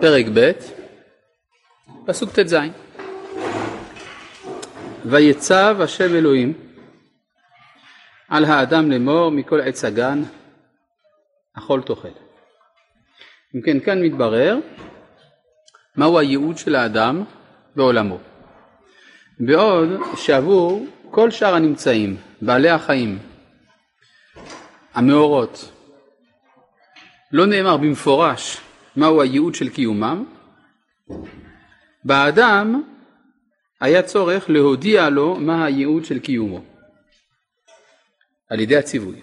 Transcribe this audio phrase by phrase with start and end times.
[0.00, 0.52] פרק ב',
[2.06, 2.56] פסוק ט"ז:
[5.04, 6.52] ויצב השם אלוהים
[8.28, 10.22] על האדם לאמור מכל עץ הגן
[11.58, 12.08] אכול תאכל.
[13.54, 14.58] אם כן, כאן מתברר
[15.96, 17.24] מהו הייעוד של האדם
[17.76, 18.18] בעולמו.
[19.40, 23.18] בעוד שעבור כל שאר הנמצאים, בעלי החיים,
[24.94, 25.72] המאורות,
[27.32, 28.65] לא נאמר במפורש
[28.96, 30.24] מהו הייעוד של קיומם,
[32.04, 32.82] באדם
[33.80, 36.64] היה צורך להודיע לו מה הייעוד של קיומו
[38.50, 39.20] על ידי הציווי.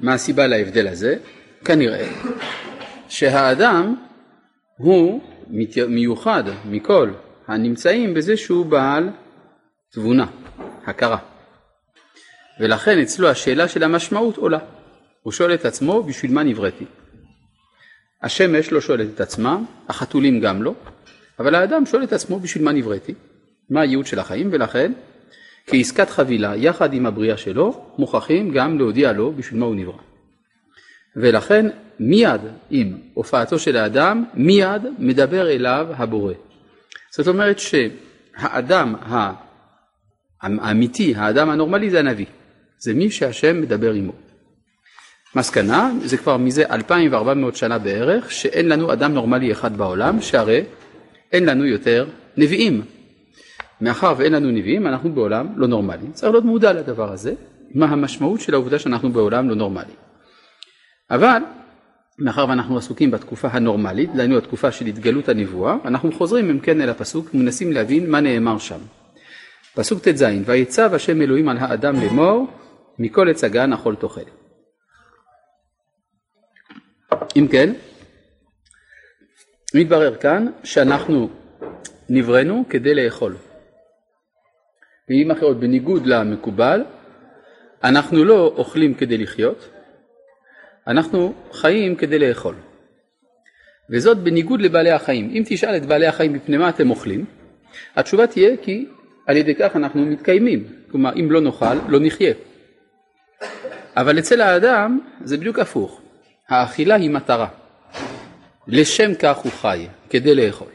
[0.00, 1.16] מה הסיבה להבדל הזה?
[1.64, 2.08] כנראה
[3.08, 3.94] שהאדם
[4.76, 5.20] הוא
[5.88, 7.10] מיוחד מכל
[7.46, 9.10] הנמצאים בזה שהוא בעל
[9.92, 10.26] תבונה,
[10.86, 11.18] הכרה.
[12.60, 14.58] ולכן אצלו השאלה של המשמעות עולה.
[15.22, 16.84] הוא שואל את עצמו בשביל מה נבראתי.
[18.22, 20.74] השמש לא שואלת את עצמה, החתולים גם לא,
[21.38, 23.14] אבל האדם שואל את עצמו בשביל מה נבראתי,
[23.70, 24.92] מה הייעוד של החיים, ולכן
[25.66, 29.98] כעסקת חבילה יחד עם הבריאה שלו, מוכרחים גם להודיע לו בשביל מה הוא נברא.
[31.16, 31.66] ולכן
[32.00, 32.40] מיד
[32.70, 36.34] עם הופעתו של האדם, מיד מדבר אליו הבורא.
[37.10, 38.94] זאת אומרת שהאדם
[40.40, 42.26] האמיתי, האדם הנורמלי זה הנביא,
[42.78, 44.12] זה מי שהשם מדבר עמו.
[45.36, 50.64] מסקנה, זה כבר מזה 2,400 שנה בערך, שאין לנו אדם נורמלי אחד בעולם, שהרי
[51.32, 52.06] אין לנו יותר
[52.36, 52.82] נביאים.
[53.80, 56.06] מאחר ואין לנו נביאים, אנחנו בעולם לא נורמלי.
[56.12, 57.34] צריך להיות מודע לדבר הזה,
[57.74, 59.92] מה המשמעות של העובדה שאנחנו בעולם לא נורמלי.
[61.10, 61.42] אבל,
[62.18, 66.88] מאחר ואנחנו עסוקים בתקופה הנורמלית, דהיינו התקופה של התגלות הנבואה, אנחנו חוזרים אם כן אל
[66.88, 68.78] הפסוק ומנסים להבין מה נאמר שם.
[69.74, 72.46] פסוק ט"ז: ויצב השם אלוהים על האדם לאמור
[72.98, 74.39] מכל עץ הגן אכול תאכל.
[77.36, 77.72] אם כן,
[79.74, 81.28] מתברר כאן שאנחנו
[82.08, 83.36] נבראנו כדי לאכול.
[85.08, 86.84] במילים אחרות, בניגוד למקובל,
[87.84, 89.68] אנחנו לא אוכלים כדי לחיות,
[90.86, 92.54] אנחנו חיים כדי לאכול.
[93.90, 95.30] וזאת בניגוד לבעלי החיים.
[95.30, 97.24] אם תשאל את בעלי החיים מפני מה אתם אוכלים,
[97.96, 98.86] התשובה תהיה כי
[99.26, 100.64] על ידי כך אנחנו מתקיימים.
[100.90, 102.34] כלומר, אם לא נאכל, לא נחיה.
[103.96, 106.00] אבל אצל האדם זה בדיוק הפוך.
[106.50, 107.48] האכילה היא מטרה.
[108.66, 110.68] לשם כך הוא חי, כדי לאכול.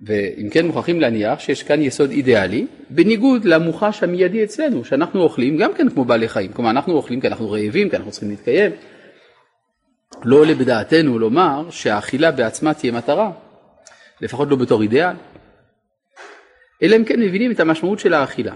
[0.00, 5.74] ואם כן מוכרחים להניח שיש כאן יסוד אידיאלי, בניגוד למוחש המיידי אצלנו, שאנחנו אוכלים גם
[5.74, 6.52] כן כמו בעלי חיים.
[6.52, 8.72] כלומר, אנחנו אוכלים כי אנחנו רעבים, כי אנחנו צריכים להתקיים.
[10.24, 13.30] לא עולה בדעתנו לומר שהאכילה בעצמה תהיה מטרה,
[14.20, 15.16] לפחות לא בתור אידיאל.
[16.82, 18.54] אלא אם כן מבינים את המשמעות של האכילה.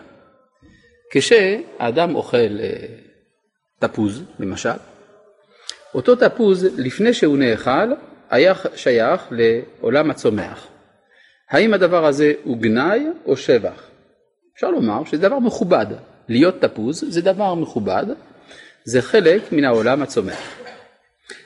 [1.11, 2.87] כשאדם אוכל אה,
[3.79, 4.71] תפוז, למשל,
[5.95, 7.93] אותו תפוז לפני שהוא נאכל
[8.31, 10.67] היה שייך לעולם הצומח.
[11.51, 13.83] האם הדבר הזה הוא גנאי או שבח?
[14.55, 15.87] אפשר לומר שזה דבר מכובד.
[16.29, 18.07] להיות תפוז זה דבר מכובד,
[18.85, 20.59] זה חלק מן העולם הצומח.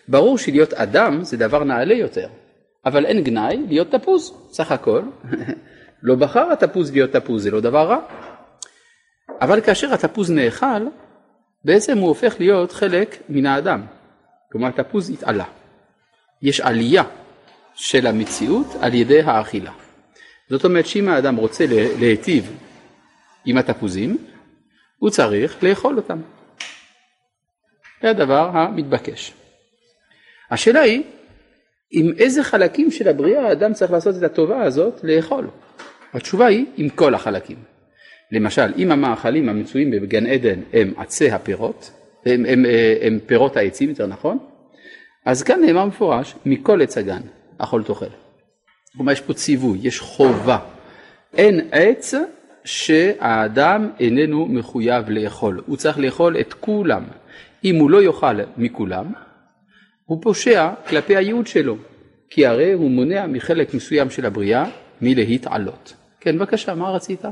[0.09, 2.29] ברור שלהיות אדם זה דבר נעלה יותר,
[2.87, 5.03] אבל אין גנאי להיות תפוז, סך הכל.
[6.03, 7.99] לא בחר התפוז להיות תפוז, זה לא דבר רע.
[9.41, 10.87] אבל כאשר התפוז נאכל,
[11.65, 13.87] בעצם הוא הופך להיות חלק מן האדם.
[14.53, 15.45] כלומר תפוז התעלה.
[16.43, 17.05] יש עלייה
[17.75, 19.73] של המציאות על ידי האכילה.
[20.51, 21.65] זאת אומרת שאם האדם רוצה
[21.99, 22.57] להיטיב
[23.45, 24.19] עם התפוזים,
[24.99, 26.21] הוא צריך לאכול אותם.
[28.03, 29.33] זה הדבר המתבקש.
[30.51, 31.03] השאלה היא,
[31.91, 35.47] עם איזה חלקים של הבריאה האדם צריך לעשות את הטובה הזאת לאכול?
[36.13, 37.57] התשובה היא, עם כל החלקים.
[38.33, 41.91] למשל, אם המאכלים המצויים בגן עדן הם עצי הפירות,
[42.27, 42.65] הם, הם, הם,
[43.01, 44.39] הם פירות העצים, יותר נכון,
[45.25, 47.21] אז כאן נאמר מפורש, מכל עץ הגן
[47.59, 48.07] אכול תאכל.
[48.97, 50.59] כלומר, יש פה ציווי, יש חובה.
[51.37, 52.15] אין עץ
[52.65, 57.05] שהאדם איננו מחויב לאכול, הוא צריך לאכול את כולם.
[57.65, 59.07] אם הוא לא יאכל מכולם,
[60.05, 61.77] הוא פושע כלפי הייעוד שלו,
[62.31, 64.65] כי הרי הוא מונע מחלק מסוים של הבריאה
[65.03, 65.95] מלהתעלות.
[66.21, 67.23] כן, בבקשה, מה רצית?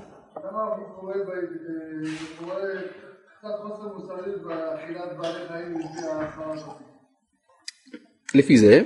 [8.35, 8.83] לפי זה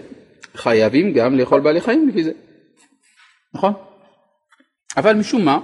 [0.54, 2.32] חייבים גם לאכול בעלי חיים לפי זה,
[3.54, 3.72] נכון?
[4.96, 5.58] אבל משום מה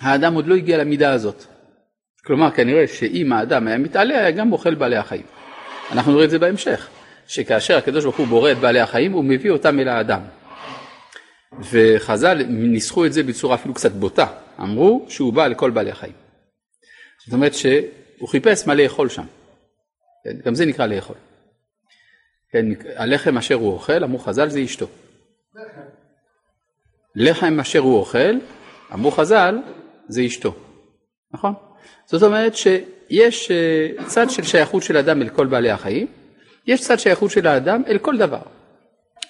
[0.00, 1.44] האדם עוד לא הגיע למידה הזאת.
[2.24, 5.26] כלומר כנראה שאם האדם היה מתעלה היה גם אוכל בעלי החיים.
[5.92, 6.88] אנחנו נראה את זה בהמשך,
[7.26, 10.20] שכאשר הקדוש ברוך הוא בורא את בעלי החיים הוא מביא אותם אל האדם.
[11.70, 14.26] וחז"ל ניסחו את זה בצורה אפילו קצת בוטה,
[14.60, 16.12] אמרו שהוא בא לכל בעלי החיים.
[17.24, 17.54] זאת אומרת
[18.20, 19.24] שהוא חיפש מה לאכול שם,
[20.24, 20.36] כן?
[20.44, 21.16] גם זה נקרא לאכול.
[22.52, 24.86] כן, הלחם אשר הוא אוכל, אמרו חז"ל זה אשתו.
[27.16, 28.38] לחם אשר הוא אוכל,
[28.92, 29.58] אמרו חז"ל,
[30.08, 30.54] זה אשתו.
[31.32, 31.54] נכון?
[32.06, 36.06] זאת אומרת שיש אה, צד של שייכות של אדם אל כל בעלי החיים,
[36.66, 38.42] יש צד שייכות של האדם אל כל דבר.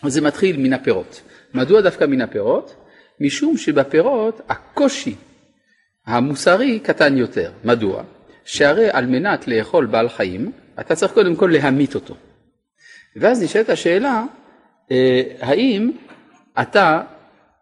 [0.06, 1.22] זה מתחיל מן הפירות.
[1.54, 2.74] מדוע דווקא מן הפירות?
[3.20, 5.14] משום שבפירות הקושי
[6.06, 7.52] המוסרי קטן יותר.
[7.64, 8.02] מדוע?
[8.44, 12.14] שהרי על מנת לאכול בעל חיים, אתה צריך קודם כל להמית אותו.
[13.16, 14.24] ואז נשאלת השאלה,
[14.90, 15.90] אה, האם
[16.60, 17.00] אתה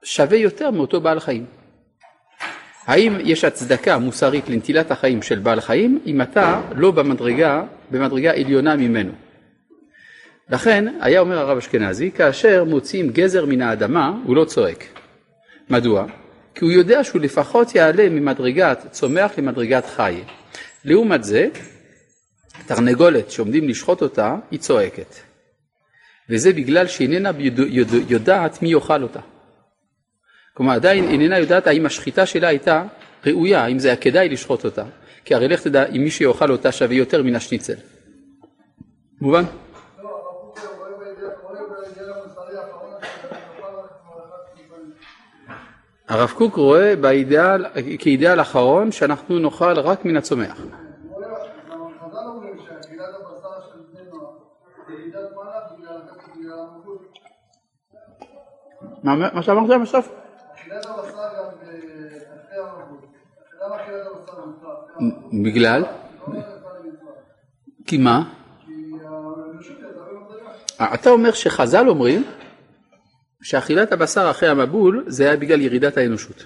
[0.03, 1.47] שווה יותר מאותו בעל חיים?
[2.87, 8.77] האם יש הצדקה מוסרית לנטילת החיים של בעל חיים אם אתה לא במדרגה, במדרגה עליונה
[8.77, 9.13] ממנו?
[10.51, 14.85] לכן היה אומר הרב אשכנזי, כאשר מוציאים גזר מן האדמה הוא לא צועק.
[15.71, 16.07] מדוע?
[16.55, 20.15] כי הוא יודע שהוא לפחות יעלה ממדרגת צומח למדרגת חי.
[20.89, 21.49] לעומת זה,
[22.67, 25.15] תרנגולת שעומדים לשחוט אותה, היא צועקת.
[26.31, 27.31] וזה בגלל שאיננה
[28.09, 29.21] יודעת מי יאכל אותה.
[30.55, 32.85] כלומר עדיין איננה יודעת האם השחיטה שלה הייתה
[33.27, 34.85] ראויה, האם זה היה כדאי לשחוט אותה,
[35.25, 37.77] כי הרי לך תדע אם מי שיאכל אותה שווה יותר מן השניצל.
[39.21, 39.45] מובן?
[46.09, 47.65] הרב קוק רואה באידאל,
[47.99, 50.61] כאידאל אחרון שאנחנו נאכל רק מן הצומח.
[59.05, 60.13] מה שאמרת בסוף?
[65.45, 65.85] בגלל?
[67.87, 68.23] כי מה?
[70.95, 72.25] אתה אומר שחז"ל אומרים
[73.43, 76.45] שאכילת הבשר אחרי המבול זה היה בגלל ירידת האנושות.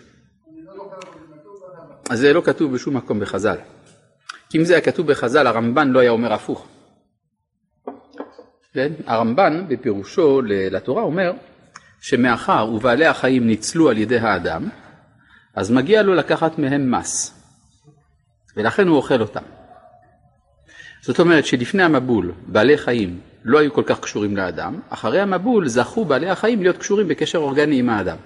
[2.11, 3.57] אז זה לא כתוב בשום מקום בחז"ל.
[4.51, 6.69] כי אם זה היה כתוב בחז"ל הרמב"ן לא היה אומר הפוך.
[8.73, 8.93] כן?
[9.07, 11.33] הרמב"ן בפירושו לתורה אומר
[12.01, 14.69] שמאחר ובעלי החיים ניצלו על ידי האדם,
[15.55, 17.43] אז מגיע לו לקחת מהם מס,
[18.57, 19.43] ולכן הוא אוכל אותם.
[21.03, 26.05] זאת אומרת שלפני המבול בעלי חיים לא היו כל כך קשורים לאדם, אחרי המבול זכו
[26.05, 28.17] בעלי החיים להיות קשורים בקשר אורגני עם האדם.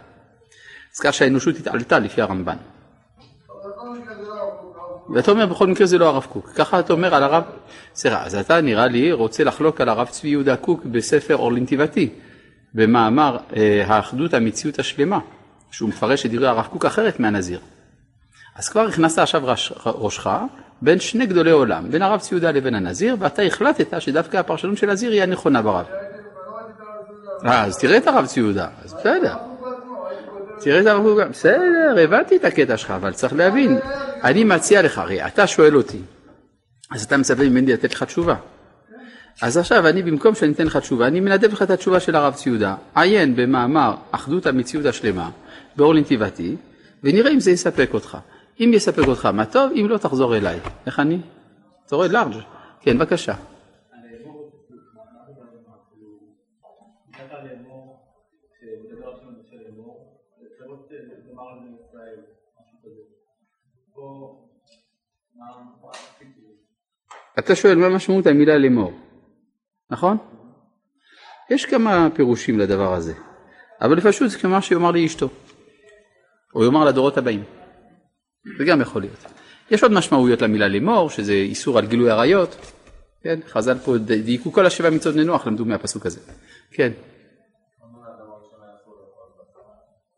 [0.94, 2.56] אז כך שהאנושות התעלתה לפי הרמב"ן.
[5.14, 7.44] ואתה אומר בכל מקרה זה לא הרב קוק, ככה אתה אומר על הרב,
[7.94, 12.10] סליחה, אז אתה נראה לי רוצה לחלוק על הרב צבי יהודה קוק בספר אור לנתיבתי,
[12.74, 15.18] במאמר אה, האחדות המציאות השלמה,
[15.70, 17.60] שהוא מפרש את דברי הרב קוק אחרת מהנזיר.
[18.56, 20.30] אז כבר הכנסת עכשיו ראש, ראשך
[20.82, 25.12] בין שני גדולי עולם, בין הרב ציודה לבין הנזיר, ואתה החלטת שדווקא הפרשנות של הנזיר
[25.12, 25.86] היא הנכונה ברב.
[27.44, 29.34] אה, אז תראה את הרב ציודה, אז בסדר.
[30.60, 33.78] תראה את הרב קוק, בסדר, הבנתי את הקטע שלך, אבל צריך להבין,
[34.24, 35.98] אני מציע לך, הרי אתה שואל אותי,
[36.90, 38.34] אז אתה מצפה ממני לתת לך תשובה.
[39.42, 42.34] אז עכשיו אני במקום שאני אתן לך תשובה, אני מנדב לך את התשובה של הרב
[42.34, 45.30] ציודה, עיין במאמר אחדות המציאות השלמה
[45.76, 46.56] באור לנתיבתי,
[47.04, 48.18] ונראה אם זה יספק אותך.
[48.60, 50.60] אם יספק אותך מה טוב, אם לא תחזור אליי.
[50.86, 51.18] איך אני?
[51.86, 52.34] אתה רואה לארג'?
[52.80, 53.34] כן, בבקשה.
[67.38, 68.92] אתה שואל מה משמעות המילה לאמור,
[69.90, 70.16] נכון?
[71.50, 73.14] יש כמה פירושים לדבר הזה,
[73.80, 75.28] אבל פשוט זה כמו שיאמר לי אשתו,
[76.54, 77.44] או יאמר לדורות הבאים.
[78.58, 79.24] זה גם יכול להיות.
[79.70, 82.72] יש עוד משמעויות למילה לאמור, שזה איסור על גילוי עריות,
[83.22, 86.20] כן, חז"ל פה דייקו כל השבע מצוות נוח למדו מהפסוק הזה,
[86.70, 86.92] כן.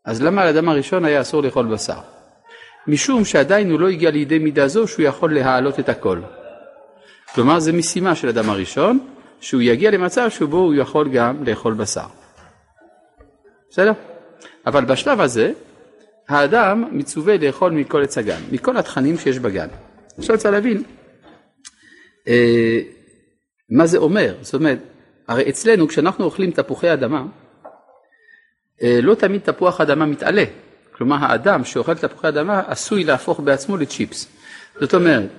[0.05, 1.99] אז למה לאדם הראשון היה אסור לאכול בשר?
[2.87, 6.21] משום שעדיין הוא לא הגיע לידי מידה זו שהוא יכול להעלות את הכל.
[7.35, 8.99] כלומר זה משימה של אדם הראשון,
[9.41, 12.05] שהוא יגיע למצב שבו הוא יכול גם לאכול בשר.
[13.69, 13.91] בסדר?
[14.65, 15.51] אבל בשלב הזה
[16.29, 19.67] האדם מצווה לאכול מכל עץ הגן, מכל התכנים שיש בגן.
[20.17, 20.83] עכשיו צריך להבין
[22.27, 22.79] אה,
[23.69, 24.79] מה זה אומר, זאת אומרת,
[25.27, 27.25] הרי אצלנו כשאנחנו אוכלים תפוחי אדמה,
[28.83, 30.43] אה, לא תמיד תפוח אדמה מתעלה,
[30.91, 34.27] כלומר האדם שאוכל תפוחי אדמה עשוי להפוך בעצמו לצ'יפס.
[34.79, 35.29] זאת אומרת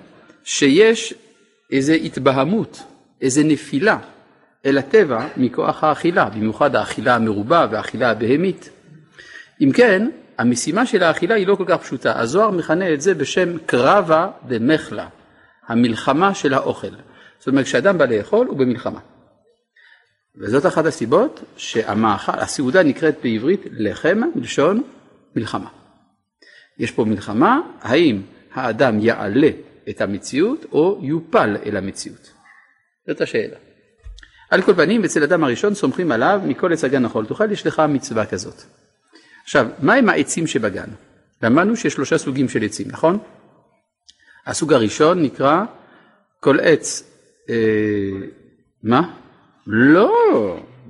[0.45, 1.15] שיש
[1.73, 2.83] איזו התבהמות,
[3.21, 3.99] איזו נפילה
[4.67, 8.71] אל הטבע מכוח האכילה, במיוחד האכילה המרובה והאכילה הבהמית.
[9.61, 12.21] אם כן, המשימה של האכילה היא לא כל כך פשוטה.
[12.21, 15.09] הזוהר מכנה את זה בשם קרבה דמחלה,
[15.67, 16.91] המלחמה של האוכל.
[17.39, 19.01] זאת אומרת, כשאדם בא לאכול הוא במלחמה.
[20.37, 24.83] וזאת אחת הסיבות שהמאכל, הסעודה נקראת בעברית לחם מלשון
[25.37, 25.69] מלחמה.
[26.79, 28.23] יש פה מלחמה, האם
[28.55, 29.51] האדם יעלה
[29.89, 32.33] את המציאות או יופל אל המציאות?
[33.07, 33.57] זאת השאלה.
[34.51, 37.83] על כל פנים, אצל אדם הראשון סומכים עליו מכל עץ הגן נכון תאכל, יש לך
[37.89, 38.80] מצווה כזאת.
[39.51, 40.89] עכשיו, מהם העצים שבגן?
[41.43, 43.19] למדנו שיש שלושה סוגים של עצים, נכון?
[44.47, 45.63] הסוג הראשון נקרא
[46.41, 47.03] כל עץ,
[47.49, 47.55] אה,
[48.83, 49.15] מה?
[49.67, 50.11] לא,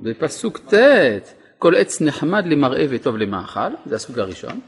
[0.02, 4.61] בפסוק ט', כל עץ נחמד למראה וטוב למאכל, זה הסוג הראשון.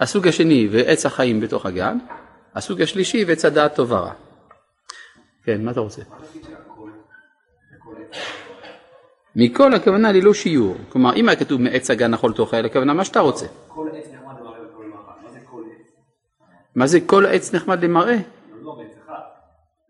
[0.00, 1.98] הסוג השני, ועץ החיים בתוך הגן.
[2.54, 4.12] הסוג השלישי, ועץ הדעת טוב ורע.
[5.44, 6.02] כן, מה אתה רוצה?
[9.40, 10.76] מכל הכוונה ללא שיעור.
[10.88, 13.46] כלומר, אם היה כתוב מעץ הגן אכול תאכל, הכוונה מה שאתה רוצה.
[13.68, 15.12] כל עץ נחמד למראה וכל למאכל.
[15.24, 15.90] מה זה כל עץ?
[16.74, 18.16] מה זה כל עץ נחמד למראה?
[18.62, 18.78] לא.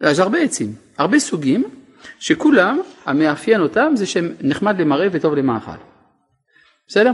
[0.03, 1.65] יש הרבה עצים, הרבה סוגים,
[2.19, 5.79] שכולם, המאפיין אותם זה שהם נחמד למראה וטוב למאכל.
[6.89, 7.13] בסדר?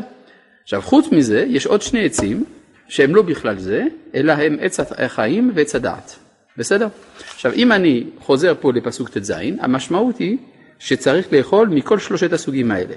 [0.63, 2.45] עכשיו, חוץ מזה, יש עוד שני עצים,
[2.89, 6.19] שהם לא בכלל זה, אלא הם עץ החיים ועץ הדעת.
[6.57, 6.89] בסדר?
[7.35, 10.39] עכשיו, אם אני חוזר פה לפסוק ט"ז, המשמעות היא
[10.79, 12.95] שצריך לאכול מכל שלושת הסוגים האלה.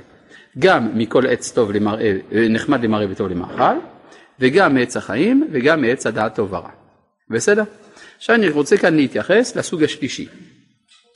[0.59, 3.77] גם מכל עץ טוב למראה, נחמד למראה וטוב למאכל,
[4.39, 6.69] וגם מעץ החיים וגם מעץ הדעת טוב ורע.
[7.29, 7.63] בסדר?
[8.17, 10.27] עכשיו אני רוצה כאן להתייחס לסוג השלישי,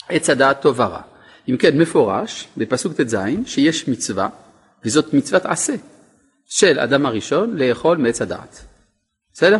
[0.09, 1.01] עץ הדעת טוב ורע.
[1.49, 4.29] אם כן, מפורש בפסוק ט"ז שיש מצווה,
[4.85, 5.73] וזאת מצוות עשה,
[6.45, 8.65] של אדם הראשון לאכול מעץ הדעת.
[9.33, 9.59] בסדר?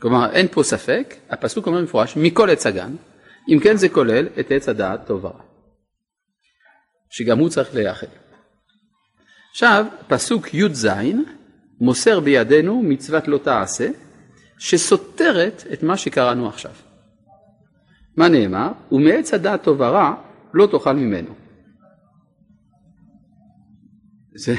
[0.00, 2.94] כלומר, אין פה ספק, הפסוק אומר מפורש, מכל עץ הגן,
[3.48, 5.40] אם כן זה כולל את עץ הדעת טוב ורע.
[7.10, 8.06] שגם הוא צריך להיאכל.
[9.50, 10.88] עכשיו, פסוק י"ז
[11.80, 13.88] מוסר בידינו מצוות לא תעשה,
[14.58, 16.72] שסותרת את מה שקראנו עכשיו.
[18.16, 18.68] מה נאמר?
[18.92, 20.14] ומעץ הדעת טוב ורע
[20.54, 21.34] לא תאכל ממנו.
[24.34, 24.54] זה,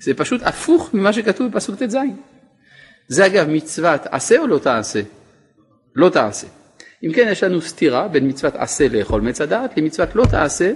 [0.00, 1.96] זה פשוט הפוך ממה שכתוב בפסוק ט"ז.
[3.08, 5.02] זה אגב מצוות עשה או לא תעשה?
[5.94, 6.46] לא תעשה.
[7.04, 10.72] אם כן יש לנו סתירה בין מצוות עשה לאכול מעץ הדעת למצוות לא תעשה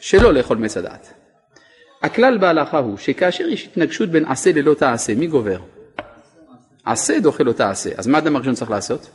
[0.00, 1.12] שלא לאכול מעץ הדעת.
[2.02, 5.58] הכלל בהלכה הוא שכאשר יש התנגשות בין עשה ללא תעשה, מי גובר?
[6.84, 7.90] עשה דוחה לא תעשה.
[7.96, 9.10] אז מה האדם הראשון צריך לעשות?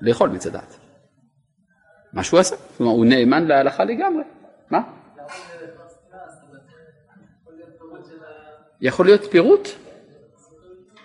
[0.00, 0.76] לאכול מעץ הדעת.
[2.12, 2.56] מה שהוא עשה.
[2.76, 4.22] כלומר, הוא נאמן להלכה לגמרי.
[4.70, 4.80] מה?
[8.80, 9.68] יכול להיות פירוט?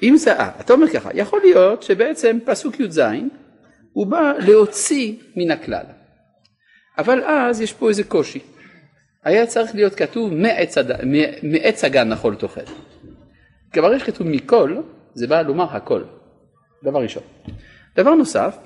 [0.04, 3.02] אם זה, אה, אתה אומר ככה, יכול להיות שבעצם פסוק י"ז
[3.94, 5.86] הוא בא להוציא מן הכלל.
[6.98, 8.40] אבל אז יש פה איזה קושי.
[9.24, 10.92] היה צריך להיות כתוב מעץ, הד...
[11.44, 12.62] מעץ הגן נחול תאכל.
[13.74, 14.78] כי ברגע שכתוב מכל,
[15.14, 16.04] זה בא לומר הכל.
[16.84, 17.24] דבר ראשון.
[17.96, 18.58] דבר נוסף,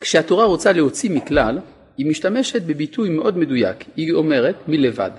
[0.00, 1.58] כשהתורה רוצה להוציא מכלל,
[1.96, 3.84] היא משתמשת בביטוי מאוד מדויק.
[3.96, 5.10] היא אומרת מלבד,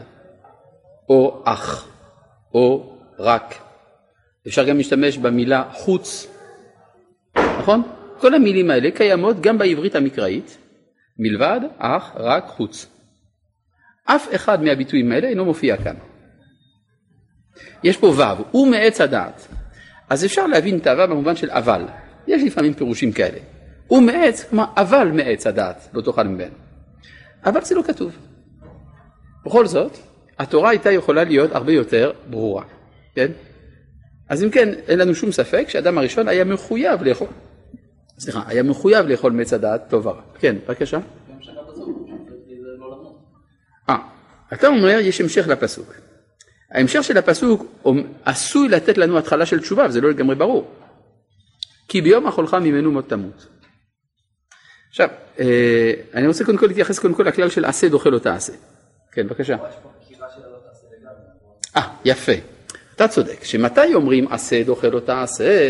[1.10, 1.88] או אך,
[2.54, 3.56] או רק.
[4.48, 6.28] אפשר גם להשתמש במילה חוץ,
[7.38, 7.84] נכון?
[8.20, 10.58] כל המילים האלה קיימות גם בעברית המקראית,
[11.20, 12.88] מלבד, אך, רק, חוץ.
[14.06, 15.96] אף אחד מהביטויים האלה אינו מופיע כאן.
[17.84, 19.48] יש פה ו', הוא מעץ הדעת.
[20.10, 21.86] אז אפשר להבין את הו' במובן של אבל.
[22.28, 23.38] יש לפעמים פירושים כאלה.
[23.88, 26.56] הוא מעץ, כלומר אבל מעץ הדעת, לא תאכל ממנו.
[27.46, 28.18] אבל זה לא כתוב.
[29.46, 29.98] בכל זאת,
[30.40, 32.64] התורה הייתה יכולה להיות הרבה יותר ברורה,
[33.16, 33.32] כן?
[34.30, 37.28] אז אם כן, אין לנו שום ספק שאדם הראשון היה מחויב לאכול,
[38.20, 40.22] סליחה, היה מחויב לאכול מעץ הדעת טוב ורע.
[40.40, 41.00] כן, בבקשה.
[43.90, 43.98] אה,
[44.54, 45.94] אתה אומר יש המשך לפסוק.
[46.72, 47.66] ההמשך של הפסוק
[48.26, 50.72] עשוי לתת לנו התחלה של תשובה וזה לא לגמרי ברור.
[51.88, 53.48] כי ביום אכולך ממנו מות תמות.
[54.90, 55.10] עכשיו,
[55.40, 58.54] אה, אני רוצה קודם כל להתייחס קודם כל לכלל של עשה דוחה לא תעשה.
[59.12, 59.56] כן, בבקשה.
[61.76, 62.32] אה, יפה.
[62.96, 65.68] אתה צודק, שמתי אומרים עשה דוחה לא תעשה?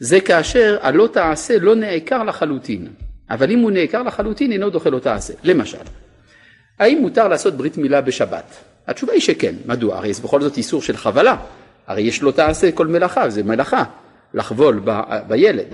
[0.00, 2.88] זה כאשר הלא תעשה לא נעקר לחלוטין,
[3.30, 5.34] אבל אם הוא נעקר לחלוטין אינו דוחה לא תעשה.
[5.42, 5.78] למשל,
[6.78, 8.44] האם מותר לעשות ברית מילה בשבת?
[8.86, 9.96] התשובה היא שכן, מדוע?
[9.96, 11.36] הרי זה בכל זאת איסור של חבלה,
[11.86, 13.84] הרי יש לא תעשה כל מלאכה, זה מלאכה,
[14.34, 15.66] לחבול ב, בילד.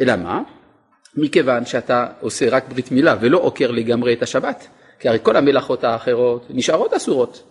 [0.00, 0.42] אלא מה?
[1.16, 4.66] מכיוון שאתה עושה רק ברית מילה ולא עוקר לגמרי את השבת,
[4.98, 7.42] כי הרי כל המלאכות האחרות נשארות אסורות.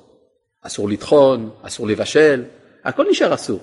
[0.61, 2.43] אסור לטחון, אסור לבשל,
[2.83, 3.59] הכל נשאר אסור.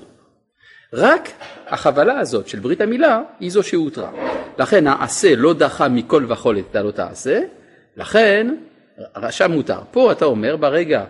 [0.92, 1.28] רק
[1.66, 4.11] החבלה הזאת של ברית המילה היא זו שהותרה.
[4.59, 7.40] לכן העשה לא דחה מכל וכול את הלא תעשה,
[7.97, 8.54] לכן
[9.30, 9.80] שם מותר.
[9.90, 11.04] פה אתה אומר ברגע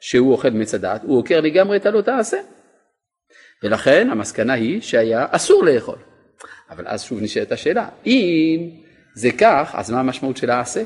[0.00, 2.36] שהוא אוכל מעץ הדעת, הוא עוקר לגמרי את הלא תעשה.
[3.62, 5.98] ולכן המסקנה היא שהיה אסור לאכול.
[6.70, 8.70] אבל אז שוב נשאלת השאלה, אם
[9.14, 10.82] זה כך, אז מה המשמעות של העשה?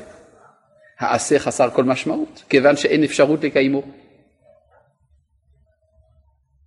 [0.99, 3.83] העשה חסר כל משמעות, כיוון שאין אפשרות לקיימו.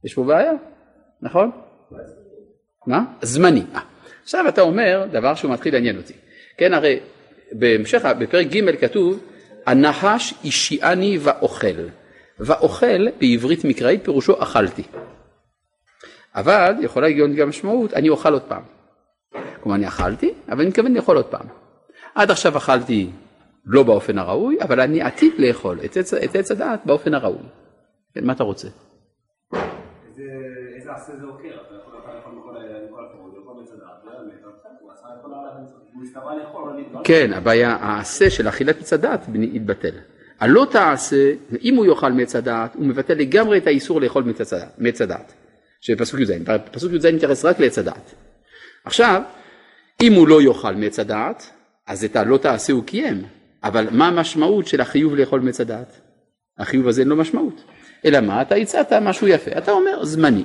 [0.04, 0.52] יש פה בעיה,
[1.22, 1.65] נכון?
[2.86, 3.04] מה?
[3.22, 3.62] זמני.
[3.74, 3.78] 아,
[4.22, 6.12] עכשיו אתה אומר דבר שהוא מתחיל לעניין אותי.
[6.58, 7.00] כן, הרי
[7.52, 9.20] בהמשך, בפרק ג' כתוב,
[9.66, 11.66] הנחש השיעני ואוכל.
[12.38, 14.82] ואוכל בעברית מקראית פירושו אכלתי.
[16.34, 18.62] אבל יכולה להיות גם משמעות, אני אוכל עוד פעם.
[19.60, 21.46] כלומר אני אכלתי, אבל אני מתכוון לאכול עוד פעם.
[22.14, 23.10] עד עכשיו אכלתי
[23.66, 27.42] לא באופן הראוי, אבל אני עתיד לאכול את עץ, את עץ הדעת באופן הראוי.
[28.14, 28.68] כן, מה אתה רוצה?
[30.76, 31.48] איזה עשה זה עוקר?
[31.66, 34.92] אתה יכול לאכול מכל ה- מכל הפירות, לכל מצדה, לא היה מת, אבל בסדר, הוא
[34.92, 34.95] עשה את כל ה...
[34.95, 34.95] הוא הסתבע לאכול, לא נתגל.
[37.04, 39.94] כן, הבעיה, העשה של אכילת עץ הדעת יתבטל.
[40.40, 41.32] הלא תעשה,
[41.62, 44.24] אם הוא יאכל מעץ הדעת, הוא מבטל לגמרי את האיסור לאכול
[44.78, 45.32] מעץ הדעת-.
[45.80, 46.32] שבפסוק י"ז,
[46.72, 48.14] פסוק י"ז מתייחס רק לעץ הדעת.
[48.84, 49.22] עכשיו,
[50.02, 51.50] אם הוא לא יאכל מעץ הדעת,
[51.86, 53.22] אז את הלא תעשה הוא קיים,
[53.64, 56.00] אבל מה המשמעות של החיוב לאכול מעץ הדעת?
[56.58, 57.64] החיוב הזה אין לו משמעות.
[58.04, 58.42] אלא מה?
[58.42, 60.44] אתה הצעת משהו יפה, אתה אומר זמני.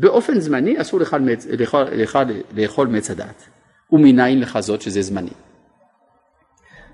[0.00, 3.48] באופן זמני אסור מעץ- לאכול- לאכול- לאכול מעץ הדעת.
[3.92, 5.30] ומנין לך זאת שזה זמני?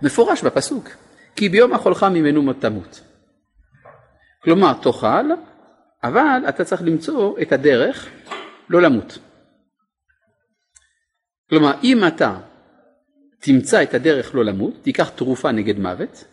[0.03, 0.89] מפורש בפסוק,
[1.37, 3.01] כי ביום אכולך ממנו תמות.
[4.43, 5.31] כלומר, תאכל,
[6.05, 8.09] אבל אתה צריך למצוא את הדרך
[8.69, 9.19] לא למות.
[11.51, 12.39] כלומר, אם אתה
[13.41, 16.25] תמצא את הדרך לא למות, תיקח תרופה נגד מוות,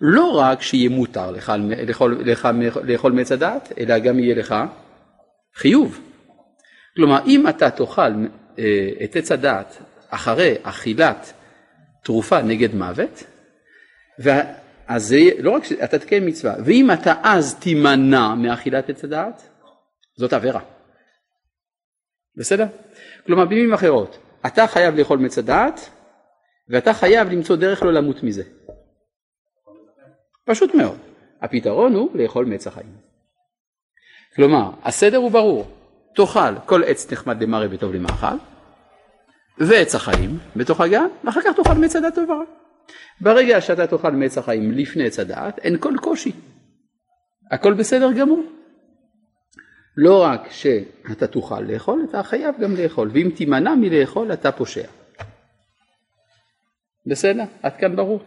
[0.00, 1.52] לא רק שיהיה מותר לך
[2.26, 2.48] לך,
[2.84, 4.54] לאכול מעץ הדעת, אלא גם יהיה לך
[5.54, 6.00] חיוב.
[6.96, 8.12] כלומר, אם אתה תאכל
[8.58, 9.78] אה, את עץ הדעת
[10.08, 11.32] אחרי אכילת
[12.04, 13.24] תרופה נגד מוות,
[14.86, 19.48] אז זה לא רק שאתה תקיים מצווה, ואם אתה אז תימנע מאכילת עץ הדעת,
[20.16, 20.60] זאת עבירה.
[22.36, 22.66] בסדר?
[23.26, 25.90] כלומר, במילים אחרות, אתה חייב לאכול מעץ הדעת,
[26.68, 28.42] ואתה חייב למצוא דרך לא למות מזה.
[30.44, 30.98] פשוט מאוד.
[31.40, 33.09] הפתרון הוא לאכול מעץ החיים.
[34.36, 35.66] כלומר, הסדר הוא ברור,
[36.14, 38.36] תאכל כל עץ נחמד למראה וטוב למאכל,
[39.58, 42.40] ועץ החיים בתוך הגן, ואחר כך תאכל מעץ הדת טובה.
[43.20, 46.32] ברגע שאתה תאכל מעץ החיים לפני עץ הדעת, אין כל קושי.
[47.50, 48.42] הכל בסדר גמור.
[49.96, 54.86] לא רק שאתה תוכל לאכול, אתה חייב גם לאכול, ואם תימנע מלאכול אתה פושע.
[57.06, 57.44] בסדר?
[57.62, 58.20] עד כאן ברור.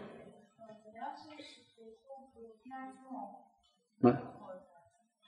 [4.01, 4.32] מה?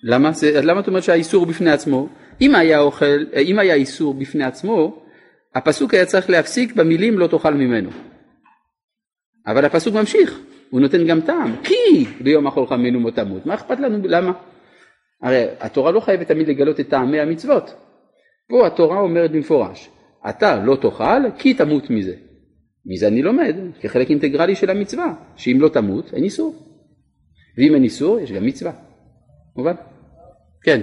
[0.07, 0.31] למה?
[0.63, 2.07] למה את אומרת שהאיסור הוא בפני עצמו?
[2.41, 5.03] אם היה אוכל, אם היה איסור בפני עצמו,
[5.55, 7.89] הפסוק היה צריך להפסיק במילים לא תאכל ממנו.
[9.47, 10.39] אבל הפסוק ממשיך,
[10.69, 13.45] הוא נותן גם טעם, כי ביום אכולך ממנו מות תמות.
[13.45, 14.07] מה אכפת לנו?
[14.07, 14.31] למה?
[15.21, 17.73] הרי התורה לא חייבת תמיד לגלות את טעמי המצוות.
[18.49, 19.89] פה התורה אומרת במפורש,
[20.29, 22.15] אתה לא תאכל כי תמות מזה.
[22.85, 26.55] מזה אני לומד, כחלק אינטגרלי של המצווה, שאם לא תמות אין איסור.
[27.57, 28.71] ואם אין איסור יש גם מצווה.
[29.55, 29.73] מובן?
[30.65, 30.81] כן.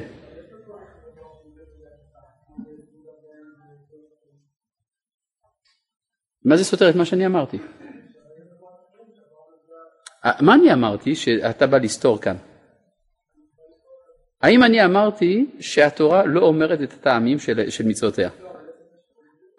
[6.44, 7.58] מה זה סותר את מה שאני אמרתי?
[10.40, 12.36] מה אני אמרתי שאתה בא לסתור כאן?
[14.42, 18.30] האם אני אמרתי שהתורה לא אומרת את הטעמים של, של מצוותיה?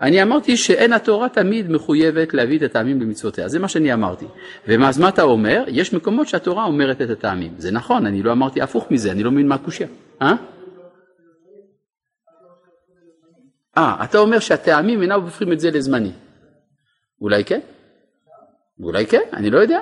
[0.02, 4.26] אני אמרתי שאין התורה תמיד מחויבת להביא את הטעמים למצוותיה, זה מה שאני אמרתי.
[4.68, 5.64] ואז מה אתה אומר?
[5.68, 7.54] יש מקומות שהתורה אומרת את הטעמים.
[7.58, 9.90] זה נכון, אני לא אמרתי הפוך מזה, אני לא מבין מה הקושייה.
[10.22, 10.34] אה?
[13.78, 16.12] אה, אתה אומר שהטעמים אינם הופכים את זה לזמני.
[17.22, 17.60] אולי כן?
[18.80, 19.80] אולי כן, אני לא יודע.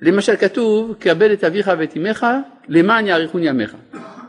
[0.00, 2.26] למשל כתוב, כבד את אביך ואת אמך,
[2.68, 3.76] למען יאריכון ימיך.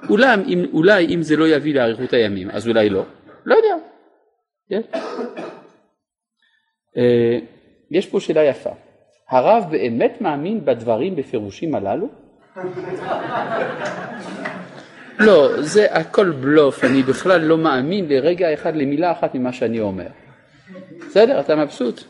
[0.10, 3.06] אולי אם, אולי אם זה לא יביא לאריכות הימים, אז אולי לא.
[3.46, 3.76] לא יודע.
[4.70, 4.82] כן?
[6.98, 7.40] אה,
[7.92, 8.70] יש פה שאלה יפה.
[9.30, 12.10] הרב באמת מאמין בדברים בפירושים הללו?
[15.20, 20.08] לא, זה הכל בלוף, אני בכלל לא מאמין לרגע אחד למילה אחת ממה שאני אומר.
[21.08, 22.04] בסדר, אתה מבסוט?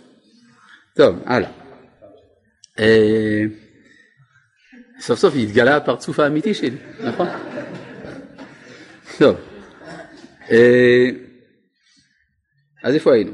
[0.95, 1.49] טוב, הלאה.
[2.79, 3.43] אה,
[4.99, 7.27] סוף סוף התגלה הפרצוף האמיתי שלי, נכון?
[9.19, 9.35] טוב.
[12.83, 13.31] אז איפה היינו?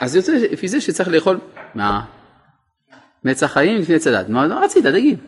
[0.00, 1.40] אז יוצא לפי זה שצריך לאכול,
[1.74, 2.04] מה?
[3.24, 4.28] מעץ החיים לפני הדת.
[4.28, 4.84] מה מה רצית?
[4.86, 5.18] תגיד.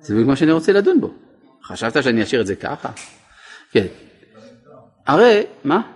[0.00, 1.14] זה בדיוק מה שאני רוצה לדון בו.
[1.62, 2.90] חשבת שאני אשאיר את זה ככה?
[3.70, 3.86] כן.
[5.06, 5.92] הרי, מה?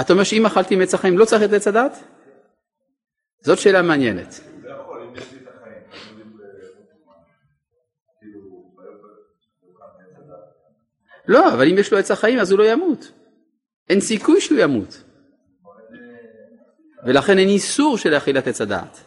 [0.00, 2.04] אתה אומר שאם אכלתי מעץ החיים לא צריך את עץ הדת?
[3.40, 4.47] זאת שאלה מעניינת.
[11.28, 13.12] לא, אבל אם יש לו עץ החיים אז הוא לא ימות.
[13.88, 15.02] אין סיכוי שהוא ימות.
[17.06, 19.00] ולכן אין איסור של אכילת עץ הדעת.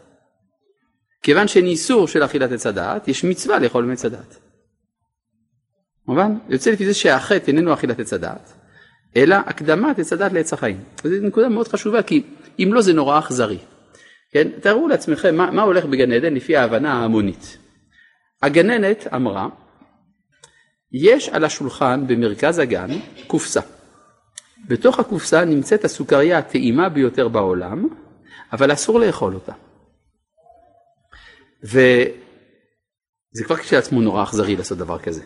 [1.23, 4.37] כיוון שאין איסור של אכילת עץ הדעת, יש מצווה לאכול מעץ הדעת.
[6.07, 6.37] מובן?
[6.49, 8.53] יוצא לפי זה שהחטא איננו אכילת עץ הדעת,
[9.15, 10.83] אלא הקדמת עץ הדעת לעץ החיים.
[11.05, 12.23] וזו נקודה מאוד חשובה, כי
[12.59, 13.57] אם לא זה נורא אכזרי.
[14.31, 14.47] כן?
[14.61, 17.57] תארו לעצמכם מה, מה הולך בגן עדן לפי ההבנה ההמונית.
[18.41, 19.47] הגננת אמרה,
[20.93, 22.89] יש על השולחן במרכז הגן
[23.27, 23.61] קופסה.
[24.67, 27.87] בתוך הקופסה נמצאת הסוכריה הטעימה ביותר בעולם,
[28.53, 29.53] אבל אסור לאכול אותה.
[31.63, 32.13] וזה
[33.45, 35.23] כבר כשלעצמו נורא אכזרי לעשות דבר כזה.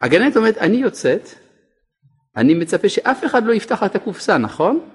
[0.00, 1.28] הגננת אומרת, אני יוצאת,
[2.36, 4.90] אני מצפה שאף אחד לא יפתח את הקופסה, נכון?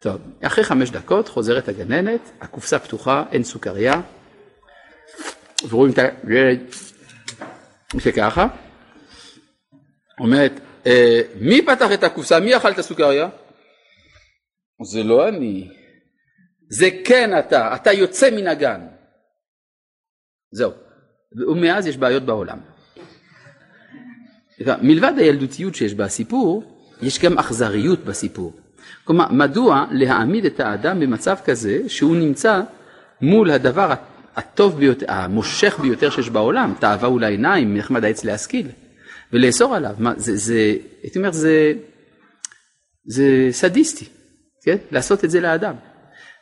[0.00, 4.00] טוב, אחרי חמש דקות חוזרת הגננת, הקופסה פתוחה, אין סוכריה,
[5.68, 6.60] ורואים את הילד
[8.00, 8.46] שככה,
[10.20, 12.40] אומרת, אה, מי פתח את הקופסה?
[12.40, 13.28] מי אכל את הסוכריה?
[14.84, 15.68] זה לא אני,
[16.68, 18.80] זה כן אתה, אתה יוצא מן הגן.
[20.50, 20.72] זהו,
[21.48, 22.58] ומאז יש בעיות בעולם.
[24.82, 28.52] מלבד הילדותיות שיש בסיפור, יש גם אכזריות בסיפור.
[29.04, 32.60] כלומר, מדוע להעמיד את האדם במצב כזה שהוא נמצא
[33.20, 33.90] מול הדבר
[34.36, 38.66] הטוב ביותר, המושך ביותר שיש בעולם, תאווה אולי עיניים, נחמד העץ להשכיל,
[39.32, 41.72] ולאסור עליו, מה, זה, זה, הייתי אומר, זה,
[43.04, 44.04] זה סדיסטי,
[44.64, 44.76] כן?
[44.90, 45.74] לעשות את זה לאדם.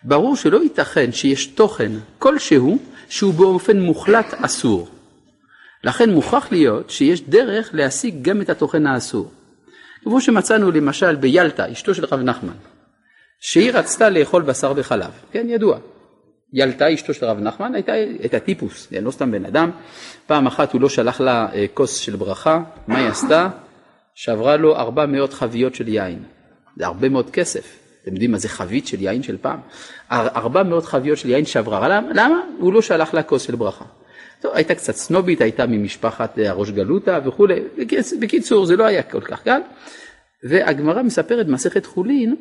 [0.03, 4.89] ברור שלא ייתכן שיש תוכן כלשהו שהוא באופן מוחלט אסור.
[5.85, 9.31] לכן מוכרח להיות שיש דרך להשיג גם את התוכן האסור.
[10.03, 12.55] כמו שמצאנו למשל ביאלטה, אשתו של רב נחמן,
[13.41, 15.79] שהיא רצתה לאכול בשר וחלב, כן, ידוע.
[16.53, 19.71] ילתה אשתו של רב נחמן, הייתה, הייתה טיפוס, לא סתם בן אדם.
[20.27, 23.49] פעם אחת הוא לא שלח לה אה, כוס של ברכה, מה היא עשתה?
[24.15, 26.23] שברה לו 400 חביות של יין.
[26.77, 27.77] זה הרבה מאוד כסף.
[28.03, 29.61] אתם יודעים מה זה חבית של יין של פעם?
[30.11, 31.89] 400 חביות של יין שברה.
[31.89, 32.09] למה?
[32.15, 32.41] למה?
[32.59, 33.85] הוא לא שלח לה כוס של ברכה.
[34.41, 37.61] טוב, הייתה קצת סנובית, הייתה ממשפחת אה, הראש גלותא וכולי.
[38.21, 39.61] בקיצור, זה לא היה כל כך קל.
[40.45, 42.37] והגמרא מספרת במסכת חולין,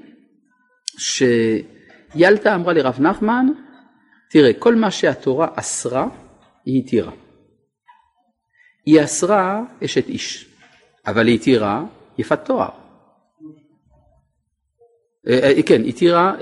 [0.98, 3.48] שיאלתא אמרה לרב נחמן,
[4.30, 6.08] תראה, כל מה שהתורה אסרה,
[6.66, 7.12] היא התירה.
[8.86, 10.50] היא אסרה אשת איש,
[11.08, 11.84] אבל היא התירה
[12.18, 12.70] יפת תואר.
[15.28, 16.36] אה, אה, כן, התירה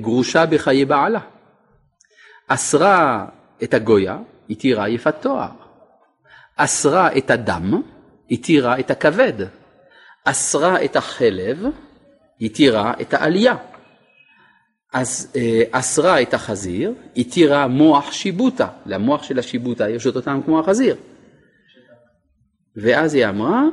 [0.00, 1.20] גרושה בחיי בעלה.
[2.48, 3.26] אסרה
[3.62, 4.18] את הגויה,
[4.50, 5.48] התירה יפת תואר.
[6.56, 7.82] אסרה את הדם,
[8.30, 9.32] התירה את הכבד.
[10.24, 11.64] אסרה את החלב,
[12.40, 13.56] התירה את העלייה.
[14.92, 20.60] אז אה, אסרה את החזיר, התירה מוח שיבוטה, למוח של השיבוטה יש אותו טעם כמו
[20.60, 20.96] החזיר.
[22.76, 23.64] ואז היא אמרה,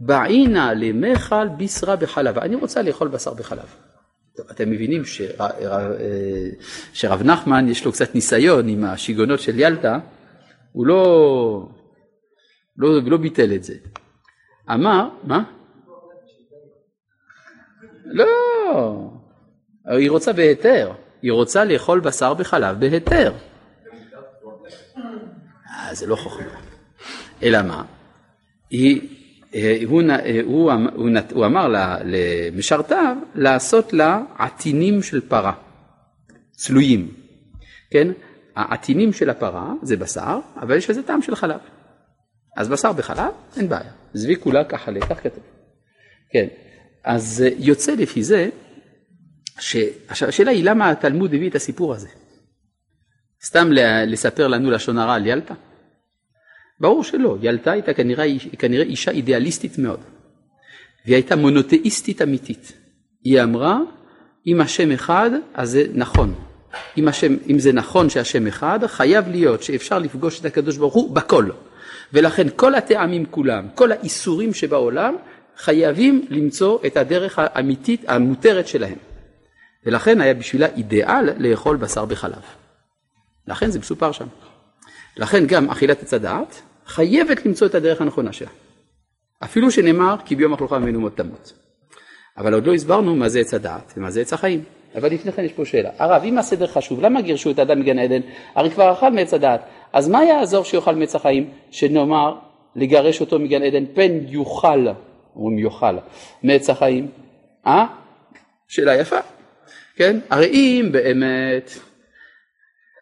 [0.00, 3.74] בעינה למכל בשרה בחלב, אני רוצה לאכול בשר בחלב.
[4.36, 6.48] טוב, אתם מבינים שרב, אה,
[6.92, 9.98] שרב נחמן יש לו קצת ניסיון עם השיגעונות של ילדה,
[10.72, 11.68] הוא לא,
[12.76, 13.74] לא, לא ביטל את זה.
[14.70, 15.42] אמר, מה?
[18.04, 19.10] לא,
[19.86, 23.32] היא רוצה בהיתר, היא רוצה לאכול בשר בחלב בהיתר.
[25.66, 26.60] אה, זה לא חוכמה.
[27.42, 27.84] אלא מה?
[28.72, 28.78] אה,
[29.54, 30.02] אה, הוא,
[31.32, 31.68] הוא, אמר
[32.04, 35.52] למשרתיו לעשות לה עטינים של פרה,
[36.50, 37.14] צלויים.
[37.90, 38.08] כן?
[38.56, 41.60] העטינים של הפרה זה בשר, אבל יש לזה טעם של חלב.
[42.56, 43.90] אז בשר בחלב, אין בעיה.
[44.14, 45.44] זבי כולה ככה לכך כתוב.
[46.32, 46.46] כן,
[47.04, 48.48] אז יוצא לפי זה
[49.60, 49.76] ש...
[50.08, 52.08] עכשיו השאלה היא למה התלמוד הביא את הסיפור הזה?
[53.44, 53.68] סתם
[54.06, 55.54] לספר לנו לשון הרע על ילטה?
[56.80, 58.26] ברור שלא, ילטה הייתה כנראה,
[58.58, 60.00] כנראה אישה אידיאליסטית מאוד.
[61.04, 62.72] והיא הייתה מונותאיסטית אמיתית.
[63.24, 63.78] היא אמרה,
[64.46, 66.34] אם השם אחד, אז זה נכון.
[66.98, 71.14] אם, השם, אם זה נכון שהשם אחד, חייב להיות שאפשר לפגוש את הקדוש ברוך הוא
[71.14, 71.50] בכל.
[72.12, 75.16] ולכן כל הטעמים כולם, כל האיסורים שבעולם,
[75.56, 78.98] חייבים למצוא את הדרך האמיתית, המותרת שלהם.
[79.86, 82.42] ולכן היה בשבילה אידיאל לאכול בשר בחלב.
[83.48, 84.26] לכן זה מסופר שם.
[85.16, 88.48] לכן גם אכילת עץ הדעת חייבת למצוא את הדרך הנכונה שלה.
[89.44, 91.52] אפילו שנאמר כי ביום אכלך ממנו מות תמות.
[92.36, 94.64] אבל עוד לא הסברנו מה זה עץ הדעת ומה זה עץ החיים.
[94.94, 95.90] אבל לפני כן יש פה שאלה.
[95.98, 98.20] הרב, אם הסדר חשוב, למה גירשו את האדם מגן עדן?
[98.54, 99.60] הרי כבר אכל מעץ הדעת.
[99.92, 102.36] אז מה יעזור שיאכל מעץ החיים, שנאמר
[102.76, 104.86] לגרש אותו מגן עדן, פן יוכל,
[105.36, 105.96] אומרים יאכל,
[106.42, 107.08] מעץ החיים?
[107.66, 107.86] אה?
[108.68, 109.18] שאלה יפה.
[110.00, 110.18] כן?
[110.30, 111.70] הרי אם באמת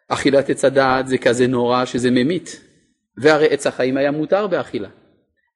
[0.07, 2.61] אכילת עץ הדעת זה כזה נורא שזה ממית,
[3.17, 4.87] והרי עץ החיים היה מותר באכילה.